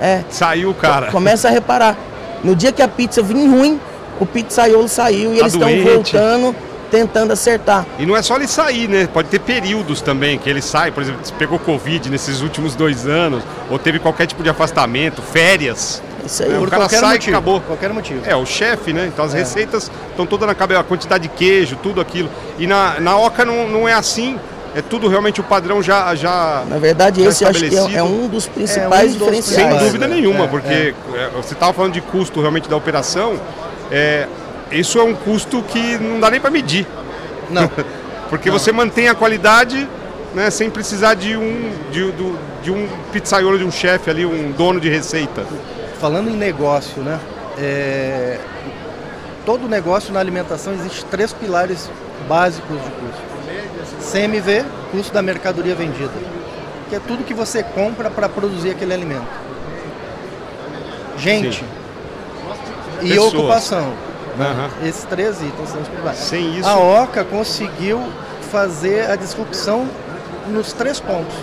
É. 0.00 0.22
Saiu 0.30 0.70
o 0.70 0.74
cara. 0.74 1.10
Começa 1.10 1.48
a 1.48 1.50
reparar. 1.50 1.96
No 2.44 2.54
dia 2.54 2.70
que 2.70 2.80
a 2.80 2.86
pizza 2.86 3.20
vinha 3.20 3.50
ruim, 3.50 3.80
o 4.20 4.24
pizzaiolo 4.24 4.88
saiu 4.88 5.32
e 5.34 5.38
Tá 5.38 5.40
eles 5.40 5.54
estão 5.54 5.68
voltando, 5.82 6.54
tentando 6.92 7.32
acertar. 7.32 7.84
E 7.98 8.06
não 8.06 8.16
é 8.16 8.22
só 8.22 8.36
ele 8.36 8.46
sair, 8.46 8.88
né? 8.88 9.08
Pode 9.12 9.28
ter 9.28 9.40
períodos 9.40 10.00
também 10.00 10.38
que 10.38 10.48
ele 10.48 10.62
sai, 10.62 10.92
por 10.92 11.02
exemplo, 11.02 11.22
se 11.24 11.32
pegou 11.32 11.58
Covid 11.58 12.08
nesses 12.08 12.40
últimos 12.40 12.76
dois 12.76 13.04
anos, 13.04 13.42
ou 13.68 13.80
teve 13.80 13.98
qualquer 13.98 14.26
tipo 14.28 14.44
de 14.44 14.48
afastamento, 14.48 15.20
férias. 15.20 16.00
Isso 16.24 16.44
aí. 16.44 16.52
É, 16.54 16.58
o 16.58 16.62
cara 16.68 16.82
qualquer 16.82 17.00
sai 17.00 17.08
e 17.08 17.12
motivo. 17.14 17.36
acabou. 17.36 17.60
Qualquer 17.62 17.92
motivo. 17.92 18.20
É, 18.24 18.36
o 18.36 18.46
chefe, 18.46 18.92
né? 18.92 19.06
Então 19.12 19.24
as 19.24 19.34
É. 19.34 19.38
receitas 19.38 19.90
estão 20.10 20.24
todas 20.24 20.46
na 20.46 20.54
cabeça, 20.54 20.80
a 20.80 20.84
quantidade 20.84 21.24
de 21.24 21.28
queijo, 21.34 21.76
tudo 21.82 22.00
aquilo. 22.00 22.30
E 22.58 22.66
na, 22.68 23.00
na 23.00 23.18
Oca 23.18 23.44
não, 23.44 23.66
não 23.68 23.88
é 23.88 23.94
assim, 23.94 24.38
é 24.74 24.82
tudo 24.82 25.08
realmente 25.08 25.40
o 25.40 25.44
padrão 25.44 25.82
já. 25.82 26.14
já 26.14 26.64
Na 26.68 26.78
verdade, 26.78 27.22
Já 27.22 27.30
esse 27.30 27.44
eu 27.44 27.50
acho 27.50 27.64
que 27.68 27.76
é, 27.76 27.94
é 27.98 28.02
um 28.02 28.28
dos 28.28 28.46
É 28.46 28.50
principais 28.50 29.14
um 29.14 29.18
dos 29.18 29.28
sem 29.28 29.40
diferenciais. 29.40 29.42
principais. 29.66 29.82
dúvida 29.86 30.06
né? 30.08 30.14
nenhuma, 30.16 30.44
É, 30.44 30.48
porque 30.48 30.94
é, 31.14 31.30
você 31.36 31.54
estava 31.54 31.72
falando 31.72 31.92
de 31.94 32.00
custo 32.00 32.40
realmente 32.40 32.68
da 32.68 32.76
operação, 32.76 33.38
é, 33.90 34.26
isso 34.70 34.98
é 34.98 35.02
um 35.02 35.14
custo 35.14 35.62
que 35.62 35.98
não 35.98 36.20
dá 36.20 36.30
nem 36.30 36.40
para 36.40 36.50
medir. 36.50 36.86
Não. 37.50 37.70
Porque 38.28 38.50
você 38.50 38.70
mantém 38.70 39.08
a 39.08 39.14
qualidade 39.14 39.88
né, 40.34 40.50
sem 40.50 40.68
precisar 40.68 41.14
de 41.14 41.34
um, 41.34 41.72
de, 41.90 42.12
do- 42.12 42.38
de 42.62 42.70
um 42.70 42.86
pizzaiolo, 43.10 43.56
de 43.58 43.64
um 43.64 43.70
chefe 43.70 44.10
ali, 44.10 44.26
um 44.26 44.52
dono 44.52 44.78
de 44.78 44.90
receita. 44.90 45.46
Falando 45.98 46.28
em 46.28 46.36
negócio, 46.36 47.00
né? 47.02 47.18
é, 47.58 48.36
Todo 49.46 49.66
negócio 49.66 50.12
na 50.12 50.20
alimentação 50.20 50.74
existe 50.74 51.06
três 51.06 51.32
pilares 51.32 51.90
básicos 52.28 52.76
de 52.76 52.90
custo. 52.90 53.22
CMV, 54.10 54.64
custo 54.90 55.12
da 55.12 55.22
mercadoria 55.22 55.74
vendida, 55.74 56.12
que 56.88 56.94
é 56.96 57.00
tudo 57.00 57.24
que 57.24 57.34
você 57.34 57.62
compra 57.62 58.10
para 58.10 58.28
produzir 58.28 58.70
aquele 58.70 58.94
alimento. 58.94 59.26
Gente 61.18 61.58
Sim. 61.58 61.64
e 63.02 63.08
Pessoas. 63.10 63.34
ocupação. 63.34 63.92
Aham. 64.40 64.70
Esses 64.84 65.04
três 65.04 65.42
itens 65.42 65.68
são 65.68 65.80
os 65.80 65.88
principais. 65.88 66.16
Sem 66.18 66.58
isso, 66.58 66.68
A 66.68 66.76
OCA 66.78 67.24
conseguiu 67.24 68.00
fazer 68.52 69.10
a 69.10 69.16
disrupção 69.16 69.88
nos 70.46 70.72
três 70.72 71.00
pontos. 71.00 71.34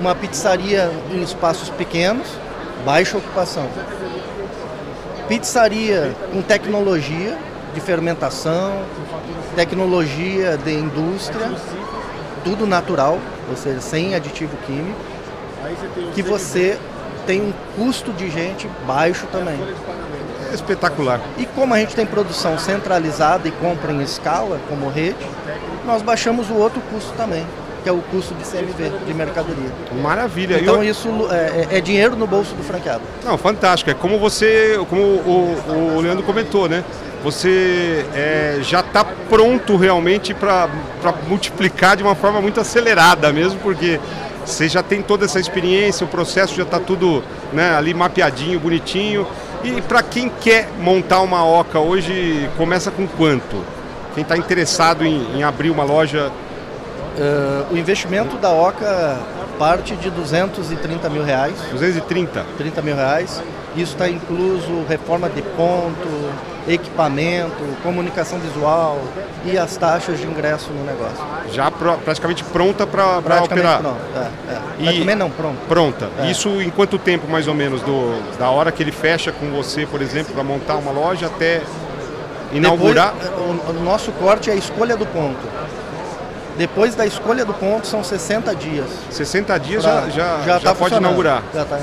Uma 0.00 0.14
pizzaria 0.14 0.90
em 1.12 1.22
espaços 1.22 1.70
pequenos, 1.70 2.26
baixa 2.84 3.16
ocupação. 3.16 3.68
Pizzaria 5.28 6.14
com 6.32 6.42
tecnologia 6.42 7.38
de 7.74 7.80
fermentação, 7.80 8.82
tecnologia 9.54 10.56
de 10.56 10.72
indústria, 10.72 11.50
tudo 12.44 12.66
natural, 12.66 13.18
ou 13.48 13.56
seja, 13.56 13.80
sem 13.80 14.14
aditivo 14.14 14.56
químico, 14.66 14.98
que 16.14 16.22
você 16.22 16.78
tem 17.26 17.40
um 17.40 17.52
custo 17.76 18.12
de 18.12 18.30
gente 18.30 18.68
baixo 18.86 19.26
também. 19.30 19.58
é 20.50 20.54
espetacular. 20.54 21.20
E 21.38 21.46
como 21.46 21.72
a 21.74 21.78
gente 21.78 21.94
tem 21.94 22.04
produção 22.04 22.58
centralizada 22.58 23.46
e 23.46 23.52
compra 23.52 23.92
em 23.92 24.00
escala, 24.02 24.58
como 24.68 24.88
rede, 24.88 25.24
nós 25.86 26.02
baixamos 26.02 26.50
o 26.50 26.54
outro 26.54 26.80
custo 26.92 27.12
também, 27.16 27.46
que 27.84 27.88
é 27.88 27.92
o 27.92 27.98
custo 28.10 28.34
de 28.34 28.42
CMV, 28.44 28.90
de 29.06 29.14
mercadoria. 29.14 29.70
Maravilha. 30.02 30.58
Então 30.60 30.82
eu- 30.82 30.90
isso 30.90 31.08
é, 31.30 31.68
é- 31.74 31.78
é 31.78 31.80
dinheiro 31.80 32.16
no 32.16 32.26
bolso 32.26 32.52
do 32.56 32.64
franqueado. 32.64 33.02
Não, 33.24 33.38
fantástico. 33.38 33.90
É 33.90 33.94
como 33.94 34.18
você, 34.18 34.76
como 34.88 35.00
o, 35.02 35.94
o 35.96 36.00
Leandro 36.00 36.24
comentou, 36.24 36.68
né? 36.68 36.82
Você 37.22 38.06
é, 38.14 38.58
já 38.62 38.80
está 38.80 39.04
pronto 39.04 39.76
realmente 39.76 40.32
para 40.32 40.68
multiplicar 41.28 41.96
de 41.96 42.02
uma 42.02 42.14
forma 42.14 42.40
muito 42.40 42.60
acelerada 42.60 43.32
mesmo, 43.32 43.60
porque 43.60 44.00
você 44.44 44.68
já 44.68 44.82
tem 44.82 45.02
toda 45.02 45.26
essa 45.26 45.38
experiência, 45.38 46.04
o 46.04 46.08
processo 46.08 46.54
já 46.54 46.62
está 46.62 46.80
tudo 46.80 47.22
né, 47.52 47.76
ali 47.76 47.92
mapeadinho, 47.92 48.58
bonitinho. 48.58 49.26
E 49.62 49.82
para 49.82 50.02
quem 50.02 50.30
quer 50.40 50.68
montar 50.78 51.20
uma 51.20 51.44
oca 51.44 51.78
hoje, 51.78 52.48
começa 52.56 52.90
com 52.90 53.06
quanto? 53.06 53.62
Quem 54.14 54.22
está 54.22 54.36
interessado 54.36 55.04
em, 55.04 55.36
em 55.36 55.42
abrir 55.42 55.70
uma 55.70 55.84
loja, 55.84 56.32
Eh, 57.18 57.64
o 57.70 57.76
investimento 57.76 58.36
da 58.36 58.50
OCA 58.50 59.18
parte 59.58 59.94
de 59.96 60.08
230 60.10 61.10
mil 61.10 61.22
reais, 61.22 61.54
230. 61.70 62.46
30 62.56 62.82
mil 62.82 62.96
reais. 62.96 63.42
Isso 63.76 63.92
está 63.92 64.08
incluso 64.08 64.84
reforma 64.88 65.28
de 65.28 65.42
ponto, 65.42 66.08
equipamento, 66.68 67.56
comunicação 67.82 68.38
visual 68.38 69.00
e 69.44 69.56
as 69.56 69.76
taxas 69.76 70.18
de 70.18 70.26
ingresso 70.26 70.70
no 70.70 70.84
negócio. 70.84 71.24
Já 71.52 71.70
pro, 71.70 71.96
praticamente 71.98 72.44
pronta 72.44 72.86
para 72.86 73.18
operar? 73.42 73.80
Pronto, 73.80 73.96
é, 74.14 74.52
é. 74.52 74.60
Praticamente 74.84 75.18
não, 75.18 75.30
pronto. 75.30 75.58
Pronta. 75.68 76.10
É. 76.18 76.30
Isso 76.30 76.60
em 76.60 76.70
quanto 76.70 76.98
tempo 76.98 77.28
mais 77.28 77.48
ou 77.48 77.54
menos? 77.54 77.80
Do, 77.82 78.38
da 78.38 78.50
hora 78.50 78.70
que 78.70 78.82
ele 78.82 78.92
fecha 78.92 79.32
com 79.32 79.50
você, 79.50 79.86
por 79.86 80.02
exemplo, 80.02 80.34
para 80.34 80.44
montar 80.44 80.76
uma 80.76 80.92
loja 80.92 81.26
até 81.26 81.62
inaugurar? 82.52 83.14
Depois, 83.14 83.60
o, 83.68 83.70
o 83.70 83.82
nosso 83.82 84.12
corte 84.12 84.50
é 84.50 84.52
a 84.52 84.56
escolha 84.56 84.96
do 84.96 85.06
ponto. 85.06 85.40
Depois 86.60 86.94
da 86.94 87.06
escolha 87.06 87.42
do 87.42 87.54
ponto 87.54 87.86
são 87.86 88.04
60 88.04 88.54
dias. 88.54 88.84
60 89.08 89.58
dias 89.60 89.82
pra, 89.82 90.02
já, 90.02 90.10
já, 90.10 90.38
já, 90.40 90.44
já 90.44 90.60
tá 90.60 90.74
pode 90.74 90.94
inaugurar. 90.94 91.42
Já, 91.54 91.64
tá, 91.64 91.78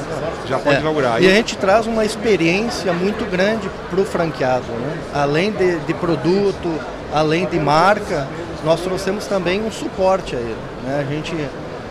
já 0.45 0.59
pode 0.59 0.75
é. 0.75 0.79
inaugurar. 0.81 1.19
E 1.19 1.25
a 1.25 1.31
gente 1.31 1.57
traz 1.57 1.87
uma 1.87 2.05
experiência 2.05 2.93
muito 2.93 3.25
grande 3.25 3.67
para 3.89 3.99
o 3.99 4.05
franqueado. 4.05 4.67
Né? 4.67 4.97
Além 5.15 5.51
de, 5.51 5.79
de, 5.79 5.93
produto, 5.95 6.79
além 7.11 7.47
de 7.47 7.59
marca, 7.59 8.27
nós 8.63 8.79
trouxemos 8.81 9.25
também 9.25 9.63
um 9.63 9.71
suporte 9.71 10.35
a 10.35 10.39
ele. 10.39 10.57
Né? 10.83 11.03
A 11.07 11.11
gente 11.11 11.35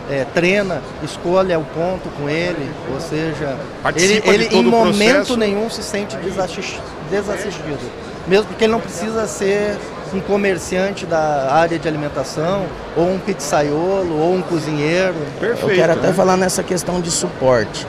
é, 0.09 0.25
treina, 0.33 0.81
escolhe 1.03 1.57
o 1.57 1.65
ponto 1.75 2.09
com 2.11 2.29
ele, 2.29 2.71
ou 2.95 3.01
seja, 3.01 3.57
Participa 3.83 4.29
ele, 4.29 4.45
ele 4.45 4.55
em 4.55 4.63
momento 4.63 5.13
processo. 5.13 5.37
nenhum 5.37 5.69
se 5.69 5.83
sente 5.83 6.17
desassistido. 6.19 7.91
Mesmo 8.29 8.47
porque 8.47 8.63
ele 8.63 8.73
não 8.73 8.81
precisa 8.81 9.27
ser 9.27 9.77
um 10.13 10.21
comerciante 10.21 11.07
da 11.07 11.53
área 11.53 11.79
de 11.79 11.87
alimentação, 11.89 12.67
ou 12.97 13.11
um 13.13 13.19
pizzaiolo, 13.19 14.19
ou 14.19 14.35
um 14.35 14.43
cozinheiro. 14.43 15.15
Perfeito. 15.41 15.71
Eu 15.71 15.77
quero 15.77 15.93
até 15.93 16.09
né? 16.09 16.13
falar 16.13 16.37
nessa 16.37 16.63
questão 16.63 17.01
de 17.01 17.11
suporte. 17.11 17.87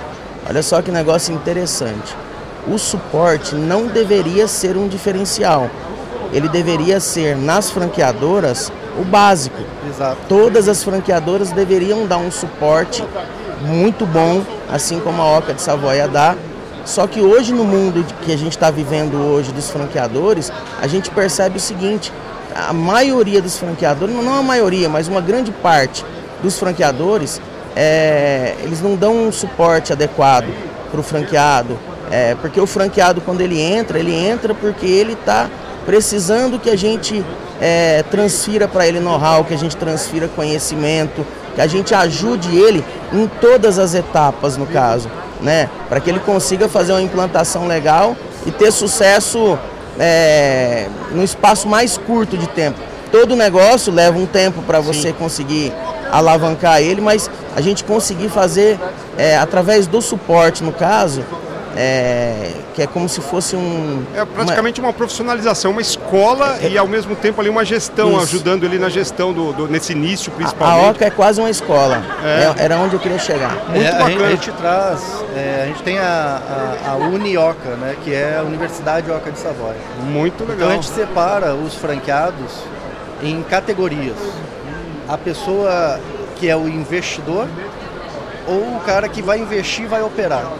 Olha 0.49 0.63
só 0.63 0.81
que 0.81 0.91
negócio 0.91 1.33
interessante. 1.33 2.15
O 2.67 2.77
suporte 2.77 3.55
não 3.55 3.87
deveria 3.87 4.47
ser 4.47 4.77
um 4.77 4.87
diferencial. 4.87 5.69
Ele 6.33 6.49
deveria 6.49 6.99
ser 6.99 7.37
nas 7.37 7.71
franqueadoras 7.71 8.71
o 8.99 9.03
básico. 9.03 9.57
Exato. 9.87 10.17
Todas 10.27 10.67
as 10.67 10.83
franqueadoras 10.83 11.51
deveriam 11.51 12.05
dar 12.05 12.17
um 12.17 12.31
suporte 12.31 13.03
muito 13.61 14.05
bom, 14.05 14.43
assim 14.69 14.99
como 14.99 15.21
a 15.21 15.37
Oca 15.37 15.53
de 15.53 15.61
Savoia 15.61 16.07
dá, 16.07 16.35
só 16.87 17.05
que 17.05 17.19
hoje 17.19 17.53
no 17.53 17.65
mundo 17.65 18.03
que 18.23 18.31
a 18.31 18.37
gente 18.37 18.53
está 18.53 18.71
vivendo 18.71 19.17
hoje 19.17 19.51
dos 19.51 19.69
franqueadores, 19.69 20.49
a 20.81 20.87
gente 20.87 21.11
percebe 21.11 21.57
o 21.57 21.59
seguinte, 21.59 22.13
a 22.55 22.71
maioria 22.71 23.41
dos 23.41 23.57
franqueadores, 23.57 24.15
não 24.15 24.33
a 24.33 24.41
maioria, 24.41 24.87
mas 24.87 25.09
uma 25.09 25.19
grande 25.19 25.51
parte 25.51 26.05
dos 26.41 26.57
franqueadores, 26.57 27.41
é, 27.75 28.55
eles 28.63 28.81
não 28.81 28.95
dão 28.95 29.27
um 29.27 29.31
suporte 29.33 29.91
adequado 29.91 30.47
para 30.89 30.99
o 30.99 31.03
franqueado, 31.03 31.77
é, 32.09 32.35
porque 32.35 32.59
o 32.59 32.65
franqueado 32.65 33.19
quando 33.19 33.41
ele 33.41 33.59
entra, 33.59 33.99
ele 33.99 34.15
entra 34.15 34.55
porque 34.55 34.85
ele 34.85 35.11
está 35.11 35.49
precisando 35.85 36.57
que 36.57 36.69
a 36.69 36.77
gente 36.77 37.23
é, 37.59 38.01
transfira 38.09 38.65
para 38.65 38.87
ele 38.87 39.01
know-how, 39.01 39.43
que 39.43 39.53
a 39.53 39.57
gente 39.57 39.75
transfira 39.75 40.29
conhecimento, 40.29 41.27
que 41.53 41.59
a 41.59 41.67
gente 41.67 41.93
ajude 41.93 42.55
ele 42.55 42.83
em 43.11 43.27
todas 43.41 43.77
as 43.77 43.93
etapas 43.93 44.55
no 44.55 44.65
caso 44.65 45.09
né? 45.41 45.69
Para 45.89 45.99
que 45.99 46.09
ele 46.09 46.19
consiga 46.19 46.67
fazer 46.67 46.93
uma 46.93 47.01
implantação 47.01 47.67
legal 47.67 48.15
e 48.45 48.51
ter 48.51 48.71
sucesso 48.71 49.57
é, 49.99 50.87
no 51.11 51.23
espaço 51.23 51.67
mais 51.67 51.97
curto 51.97 52.37
de 52.37 52.47
tempo. 52.47 52.79
Todo 53.11 53.35
negócio 53.35 53.93
leva 53.93 54.17
um 54.17 54.25
tempo 54.25 54.61
para 54.61 54.79
você 54.79 55.13
conseguir 55.13 55.73
alavancar 56.11 56.81
ele, 56.81 57.01
mas 57.01 57.29
a 57.55 57.61
gente 57.61 57.83
conseguir 57.83 58.29
fazer 58.29 58.79
é, 59.17 59.37
através 59.37 59.87
do 59.87 60.01
suporte, 60.01 60.63
no 60.63 60.71
caso, 60.71 61.23
é, 61.79 62.53
que 62.73 62.81
é 62.81 62.87
como 62.87 63.07
se 63.07 63.21
fosse 63.21 63.55
um. 63.55 64.03
É 64.15 64.25
praticamente 64.25 64.79
uma, 64.81 64.87
uma 64.87 64.93
profissionalização, 64.93 65.71
uma 65.71 65.81
escola 65.81 66.57
é, 66.59 66.69
e 66.69 66.77
ao 66.77 66.87
mesmo 66.87 67.15
tempo 67.15 67.39
ali 67.39 67.51
uma 67.51 67.63
gestão, 67.63 68.13
isso. 68.13 68.23
ajudando 68.23 68.63
ele 68.63 68.79
na 68.79 68.89
gestão 68.89 69.31
do, 69.31 69.53
do, 69.53 69.67
nesse 69.67 69.91
início 69.91 70.31
principalmente. 70.31 70.83
A, 70.83 70.87
a 70.87 70.91
OCA 70.91 71.05
é 71.05 71.09
quase 71.11 71.39
uma 71.39 71.51
escola. 71.51 72.03
É. 72.23 72.61
é 72.61 72.65
era 72.65 72.77
onde 72.77 72.95
eu 72.95 72.99
queria 72.99 73.19
chegar. 73.19 73.53
Muito 73.69 73.85
é, 73.85 73.91
bacana. 73.91 74.25
A 74.25 74.29
gente, 74.31 74.51
traz, 74.53 75.23
é, 75.35 75.61
a 75.63 75.65
gente 75.67 75.83
tem 75.83 75.99
a, 75.99 76.41
a, 76.83 76.91
a 76.93 76.95
Unioca, 76.95 77.75
né, 77.75 77.95
que 78.03 78.11
é 78.11 78.37
a 78.39 78.41
Universidade 78.41 79.11
Oca 79.11 79.31
de 79.31 79.37
Savoia. 79.37 79.77
Muito 80.03 80.41
legal. 80.41 80.55
Então 80.55 80.69
a 80.69 80.73
gente 80.73 80.89
separa 80.89 81.53
os 81.53 81.75
franqueados 81.75 82.53
em 83.21 83.43
categorias. 83.43 84.17
A 85.07 85.17
pessoa 85.17 85.99
que 86.37 86.49
é 86.49 86.55
o 86.55 86.67
investidor 86.67 87.47
ou 88.47 88.77
o 88.77 88.79
cara 88.83 89.07
que 89.07 89.21
vai 89.21 89.39
investir 89.39 89.85
e 89.85 89.87
vai 89.87 90.01
operar. 90.01 90.51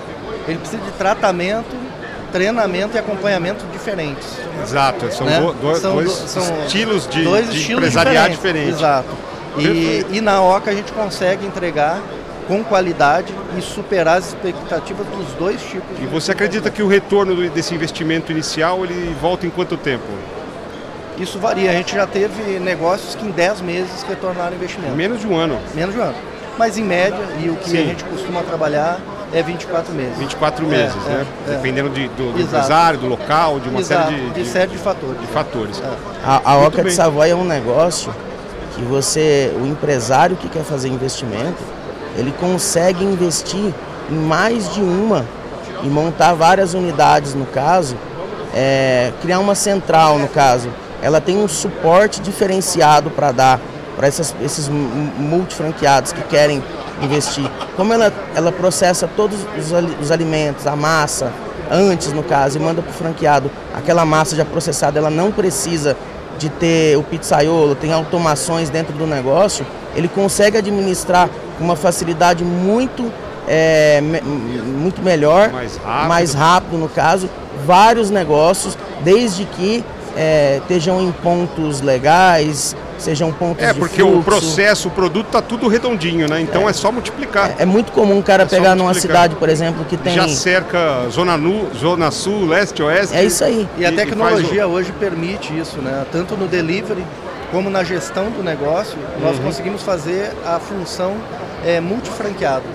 Ele 0.47 0.57
precisa 0.57 0.81
de 0.81 0.91
tratamento, 0.91 1.75
treinamento 2.31 2.95
e 2.95 2.99
acompanhamento 2.99 3.65
diferentes. 3.71 4.25
Exato, 4.63 5.11
são, 5.13 5.25
né? 5.25 5.39
do, 5.39 5.75
são 5.75 5.95
dois 5.95 6.11
são 6.11 6.43
estilos 6.65 7.07
de, 7.07 7.23
dois 7.23 7.49
de 7.49 7.57
estilos 7.57 7.83
empresariado 7.83 8.29
diferentes. 8.29 8.75
Exato. 8.75 9.09
E, 9.57 10.05
e, 10.11 10.21
na 10.21 10.41
OCA 10.41 10.69
a 10.69 10.75
gente 10.75 10.91
consegue 10.91 11.45
entregar 11.45 11.99
com 12.47 12.63
qualidade 12.63 13.33
e 13.57 13.61
superar 13.61 14.17
as 14.17 14.27
expectativas 14.27 15.05
dos 15.07 15.27
dois 15.33 15.61
tipos. 15.61 15.99
E 15.99 16.05
você 16.05 16.31
acredita 16.31 16.69
que 16.69 16.81
o 16.81 16.87
retorno 16.87 17.49
desse 17.49 17.73
investimento 17.73 18.31
inicial 18.31 18.83
ele 18.85 19.15
volta 19.19 19.45
em 19.45 19.49
quanto 19.49 19.75
tempo? 19.75 20.05
Isso 21.19 21.39
varia. 21.39 21.71
A 21.71 21.73
gente 21.73 21.95
já 21.95 22.05
teve 22.05 22.59
negócios 22.59 23.15
que 23.15 23.25
em 23.25 23.31
10 23.31 23.61
meses 23.61 24.03
retornaram 24.03 24.55
investimento. 24.55 24.95
Menos 24.95 25.19
de 25.19 25.27
um 25.27 25.35
ano. 25.35 25.59
Menos 25.73 25.95
de 25.95 25.99
um 25.99 26.03
ano. 26.03 26.15
Mas 26.57 26.77
em 26.77 26.83
média, 26.83 27.19
e 27.43 27.49
o 27.49 27.55
que 27.55 27.69
Sim. 27.69 27.77
a 27.77 27.85
gente 27.85 28.03
costuma 28.03 28.43
trabalhar 28.43 28.99
é 29.33 29.41
24 29.41 29.93
meses. 29.93 30.17
24 30.17 30.65
meses, 30.65 30.95
é, 31.05 31.09
né? 31.09 31.25
É, 31.47 31.51
Dependendo 31.51 31.89
de, 31.89 32.07
do, 32.09 32.33
do 32.33 32.41
empresário, 32.41 32.99
do 32.99 33.07
local, 33.07 33.59
de 33.59 33.69
uma 33.69 33.79
Exato, 33.79 34.09
série 34.09 34.21
de, 34.21 34.29
de, 34.29 34.43
de, 34.43 34.49
série 34.49 34.71
de 34.71 34.77
fatores. 34.77 35.19
De 35.19 35.27
fatores. 35.27 35.81
É. 35.81 35.91
A, 36.23 36.51
a 36.51 36.57
Oca 36.59 36.83
de 36.83 36.91
Savoy 36.91 37.29
é 37.29 37.35
um 37.35 37.43
negócio 37.43 38.13
que 38.75 38.81
você, 38.83 39.51
o 39.61 39.65
empresário 39.65 40.35
que 40.35 40.47
quer 40.47 40.63
fazer 40.63 40.87
investimento, 40.87 41.57
ele 42.15 42.33
consegue 42.39 43.03
investir 43.03 43.73
em 44.09 44.15
mais 44.15 44.73
de 44.73 44.81
uma 44.81 45.25
e 45.83 45.87
montar 45.87 46.33
várias 46.33 46.73
unidades 46.73 47.33
no 47.33 47.45
caso, 47.45 47.95
é, 48.53 49.11
criar 49.21 49.39
uma 49.39 49.55
central 49.55 50.17
no 50.17 50.27
caso. 50.27 50.69
Ela 51.01 51.21
tem 51.21 51.37
um 51.37 51.47
suporte 51.47 52.21
diferenciado 52.21 53.09
para 53.11 53.31
dar 53.31 53.59
para 53.95 54.07
esses 54.07 54.69
multifranqueados 54.69 56.11
que 56.11 56.21
querem 56.21 56.63
investir. 57.01 57.49
Como 57.75 57.93
ela, 57.93 58.11
ela 58.35 58.51
processa 58.51 59.07
todos 59.07 59.37
os, 59.57 59.71
os 60.01 60.11
alimentos, 60.11 60.65
a 60.65 60.75
massa, 60.75 61.31
antes 61.71 62.13
no 62.13 62.23
caso, 62.23 62.57
e 62.57 62.61
manda 62.61 62.81
para 62.81 62.91
o 62.91 62.93
franqueado, 62.93 63.51
aquela 63.73 64.05
massa 64.05 64.35
já 64.35 64.45
processada, 64.45 64.97
ela 64.99 65.09
não 65.09 65.31
precisa 65.31 65.95
de 66.37 66.49
ter 66.49 66.97
o 66.97 67.03
pizzaiolo, 67.03 67.75
tem 67.75 67.91
automações 67.91 68.69
dentro 68.69 68.93
do 68.93 69.07
negócio, 69.07 69.65
ele 69.95 70.07
consegue 70.07 70.57
administrar 70.57 71.29
com 71.57 71.63
uma 71.63 71.75
facilidade 71.75 72.43
muito, 72.43 73.11
é, 73.47 73.99
me, 74.01 74.21
muito 74.21 75.01
melhor, 75.01 75.51
mais 75.51 75.77
rápido. 75.77 76.07
mais 76.07 76.33
rápido 76.33 76.77
no 76.77 76.89
caso, 76.89 77.29
vários 77.65 78.09
negócios, 78.09 78.77
desde 79.03 79.45
que 79.45 79.83
é, 80.17 80.57
estejam 80.57 80.99
em 81.01 81.11
pontos 81.11 81.81
legais, 81.81 82.75
sejam 82.97 83.31
pontos 83.31 83.63
É, 83.63 83.71
porque 83.71 84.01
o 84.01 84.23
processo, 84.23 84.87
o 84.87 84.91
produto 84.91 85.27
está 85.27 85.41
tudo 85.41 85.67
redondinho, 85.67 86.27
né? 86.27 86.41
Então 86.41 86.67
é, 86.67 86.71
é 86.71 86.73
só 86.73 86.91
multiplicar. 86.91 87.51
É, 87.57 87.63
é, 87.63 87.65
muito 87.65 87.91
comum 87.91 88.17
um 88.17 88.21
cara 88.21 88.43
é 88.43 88.45
pegar 88.45 88.75
numa 88.75 88.93
cidade, 88.93 89.35
por 89.35 89.47
exemplo, 89.47 89.85
que 89.85 89.95
tem. 89.95 90.15
Já 90.15 90.27
cerca 90.27 91.07
zona, 91.09 91.37
nu, 91.37 91.69
zona 91.75 92.09
sul, 92.09 92.47
leste, 92.47 92.81
oeste. 92.81 93.15
É 93.15 93.23
isso 93.23 93.43
aí. 93.43 93.67
E, 93.77 93.81
e 93.81 93.85
a 93.85 93.91
tecnologia 93.91 94.67
o... 94.67 94.71
hoje 94.71 94.91
permite 94.99 95.57
isso, 95.57 95.77
né? 95.77 96.05
Tanto 96.11 96.35
no 96.35 96.47
delivery 96.47 97.05
como 97.51 97.69
na 97.69 97.83
gestão 97.83 98.29
do 98.29 98.43
negócio, 98.43 98.97
nós 99.21 99.37
uhum. 99.37 99.45
conseguimos 99.45 99.83
fazer 99.83 100.31
a 100.45 100.59
função 100.59 101.15
é, 101.65 101.79
multifranqueado. 101.79 102.65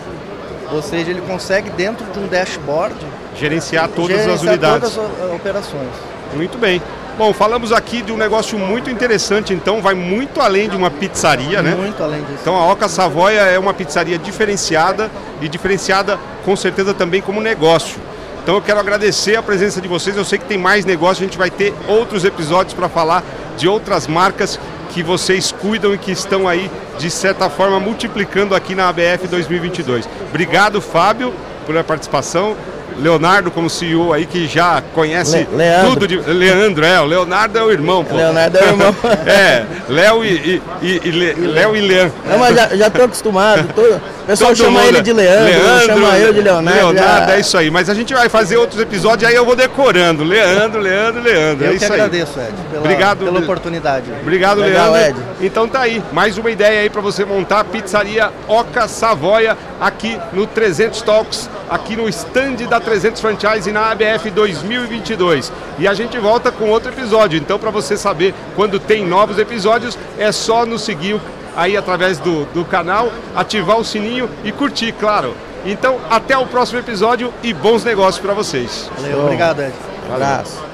Ou 0.71 0.81
seja, 0.81 1.11
ele 1.11 1.21
consegue 1.21 1.69
dentro 1.71 2.07
de 2.07 2.19
um 2.19 2.27
dashboard 2.27 2.95
gerenciar 3.37 3.89
todas 3.89 4.17
gerenciar 4.17 4.35
as 4.35 4.43
unidades. 4.43 4.95
Todas 4.95 5.11
as 5.21 5.35
operações. 5.35 5.91
Muito 6.35 6.57
bem. 6.57 6.81
Bom, 7.19 7.33
falamos 7.35 7.73
aqui 7.73 8.01
de 8.01 8.11
um 8.11 8.17
negócio 8.17 8.59
muito 8.59 8.89
interessante, 8.89 9.53
então 9.53 9.83
vai 9.83 9.95
muito 9.95 10.41
além 10.41 10.69
de 10.69 10.77
uma 10.77 10.91
pizzaria, 10.91 11.63
muito 11.63 11.77
né? 11.77 11.83
Muito 11.85 12.03
além 12.03 12.21
disso. 12.23 12.39
Então 12.41 12.57
a 12.57 12.73
Oca 12.73 12.89
Savoia 12.89 13.41
é 13.41 13.59
uma 13.59 13.75
pizzaria 13.75 14.19
diferenciada 14.19 15.11
e 15.41 15.49
diferenciada 15.49 16.19
com 16.43 16.57
certeza 16.57 16.95
também 16.95 17.21
como 17.21 17.41
negócio. 17.41 18.01
Então 18.43 18.55
eu 18.55 18.63
quero 18.63 18.81
agradecer 18.81 19.37
a 19.37 19.43
presença 19.43 19.81
de 19.81 19.87
vocês. 19.87 20.17
Eu 20.17 20.25
sei 20.25 20.39
que 20.39 20.47
tem 20.47 20.57
mais 20.57 20.87
negócio, 20.87 21.23
a 21.23 21.27
gente 21.27 21.37
vai 21.37 21.51
ter 21.51 21.75
outros 21.87 22.25
episódios 22.25 22.75
para 22.75 22.89
falar 22.89 23.23
de 23.59 23.69
outras 23.69 24.07
marcas 24.07 24.59
que 24.91 25.03
vocês 25.03 25.53
cuidam 25.53 25.95
e 25.95 25.99
que 25.99 26.11
estão 26.11 26.49
aí 26.49 26.71
de 26.99 27.11
certa 27.11 27.49
forma 27.51 27.79
multiplicando 27.79 28.55
aqui 28.55 28.75
na 28.75 28.89
ABF 28.89 29.29
2022. 29.29 30.09
Obrigado, 30.31 30.81
Fábio, 30.81 31.33
pela 31.67 31.85
participação. 31.85 32.57
Leonardo 32.99 33.51
como 33.51 33.69
CEO 33.71 34.13
aí 34.13 34.27
que 34.27 34.47
já 34.47 34.83
conhece 34.95 35.39
Le 35.39 35.57
Leandro. 35.57 35.91
tudo 35.91 36.09
de 36.09 36.17
Leandro, 36.17 36.85
é, 36.85 37.01
o 37.01 37.05
Leonardo 37.05 37.59
é 37.59 37.63
o 37.63 37.71
irmão, 37.71 38.05
pô. 38.05 38.17
Leonardo 38.17 38.59
é 38.59 38.63
o 38.63 38.67
irmão. 38.69 38.95
é, 39.27 39.65
Léo 39.89 40.25
e, 40.25 40.29
e, 40.29 40.63
e, 40.83 41.01
e 41.05 41.11
Le, 41.11 41.33
Léo 41.35 41.77
e 41.77 41.81
Leandro. 41.81 42.15
Não, 42.29 42.39
mas 42.39 42.55
já, 42.55 42.69
já 42.69 42.91
tô 42.91 43.03
acostumado. 43.03 43.69
Todo, 43.75 43.97
o 43.97 44.25
pessoal 44.27 44.51
Todo 44.51 44.59
chama 44.59 44.81
mundo 44.81 44.89
ele 44.89 44.99
é 44.99 45.03
de 45.03 45.13
Leandro, 45.13 45.45
Leandro, 45.45 45.87
chama 45.87 46.19
eu 46.19 46.33
de 46.33 46.41
Leonardo. 46.41 46.79
Leonardo, 46.79 47.29
já- 47.29 47.35
é 47.37 47.41
isso 47.41 47.57
aí. 47.59 47.71
Mas 47.71 47.89
a 47.91 47.95
gente 47.95 48.15
vai 48.15 48.29
fazer 48.29 48.57
outros 48.57 48.81
episódios, 48.81 49.29
aí 49.29 49.35
eu 49.35 49.45
vou 49.45 49.57
decorando. 49.57 50.23
Leandro, 50.25 50.81
Leandro, 50.81 51.23
Leandro. 51.23 51.65
Eu 51.65 51.71
é 51.73 51.77
que 51.77 51.83
isso 51.85 51.93
aí. 51.93 52.01
agradeço, 52.01 52.39
Ed, 52.39 52.53
pela, 52.71 52.81
Obrigado, 52.85 53.25
pela 53.25 53.39
oportunidade. 53.41 54.07
Obrigado, 54.21 54.61
Legal, 54.61 54.93
Leandro. 54.93 55.21
Ed. 55.21 55.47
Então 55.47 55.67
tá 55.69 55.81
aí, 55.81 56.03
mais 56.13 56.39
uma 56.39 56.51
ideia 56.51 56.81
aí 56.81 56.91
para 56.91 57.01
você 57.01 57.25
montar 57.25 57.61
a 57.61 57.65
pizzaria 57.65 58.31
Oca 58.47 58.87
Savoia 58.89 59.57
aqui 59.81 60.19
no 60.33 60.47
300 60.47 61.03
Talks, 61.03 61.51
aqui 61.73 61.97
no 61.97 62.09
stand 62.09 62.57
da 62.69 62.79
300 62.79 63.21
Franchise 63.21 63.73
na 63.73 63.91
ABF 63.91 64.31
2022. 64.31 65.51
E 65.79 65.89
a 65.89 65.95
gente 65.95 66.19
volta 66.19 66.53
com 66.53 66.69
outro 66.69 66.93
episódio. 66.93 67.39
Então 67.39 67.59
para 67.59 67.71
você 67.71 67.97
saber 67.97 68.35
quando 68.55 68.79
tem 68.79 69.07
novos 69.07 69.39
episódios, 69.39 69.99
é 70.19 70.31
só 70.31 70.67
nos 70.67 70.83
seguir 70.83 71.19
aí 71.57 71.77
através 71.77 72.19
do, 72.19 72.45
do 72.47 72.65
canal, 72.65 73.11
ativar 73.35 73.79
o 73.79 73.85
sininho 73.85 74.29
e 74.45 74.53
curtir, 74.53 74.93
claro. 74.93 75.35
Então, 75.65 76.01
até 76.11 76.37
o 76.37 76.47
próximo 76.47 76.81
episódio 76.81 77.33
e 77.43 77.53
bons 77.53 77.85
negócios 77.85 78.21
para 78.21 78.35
vocês. 78.35 78.91
Valeu, 78.97 79.21
obrigado, 79.21 79.61
Ed. 79.61 79.75
Um 80.11 80.15
abraço. 80.15 80.72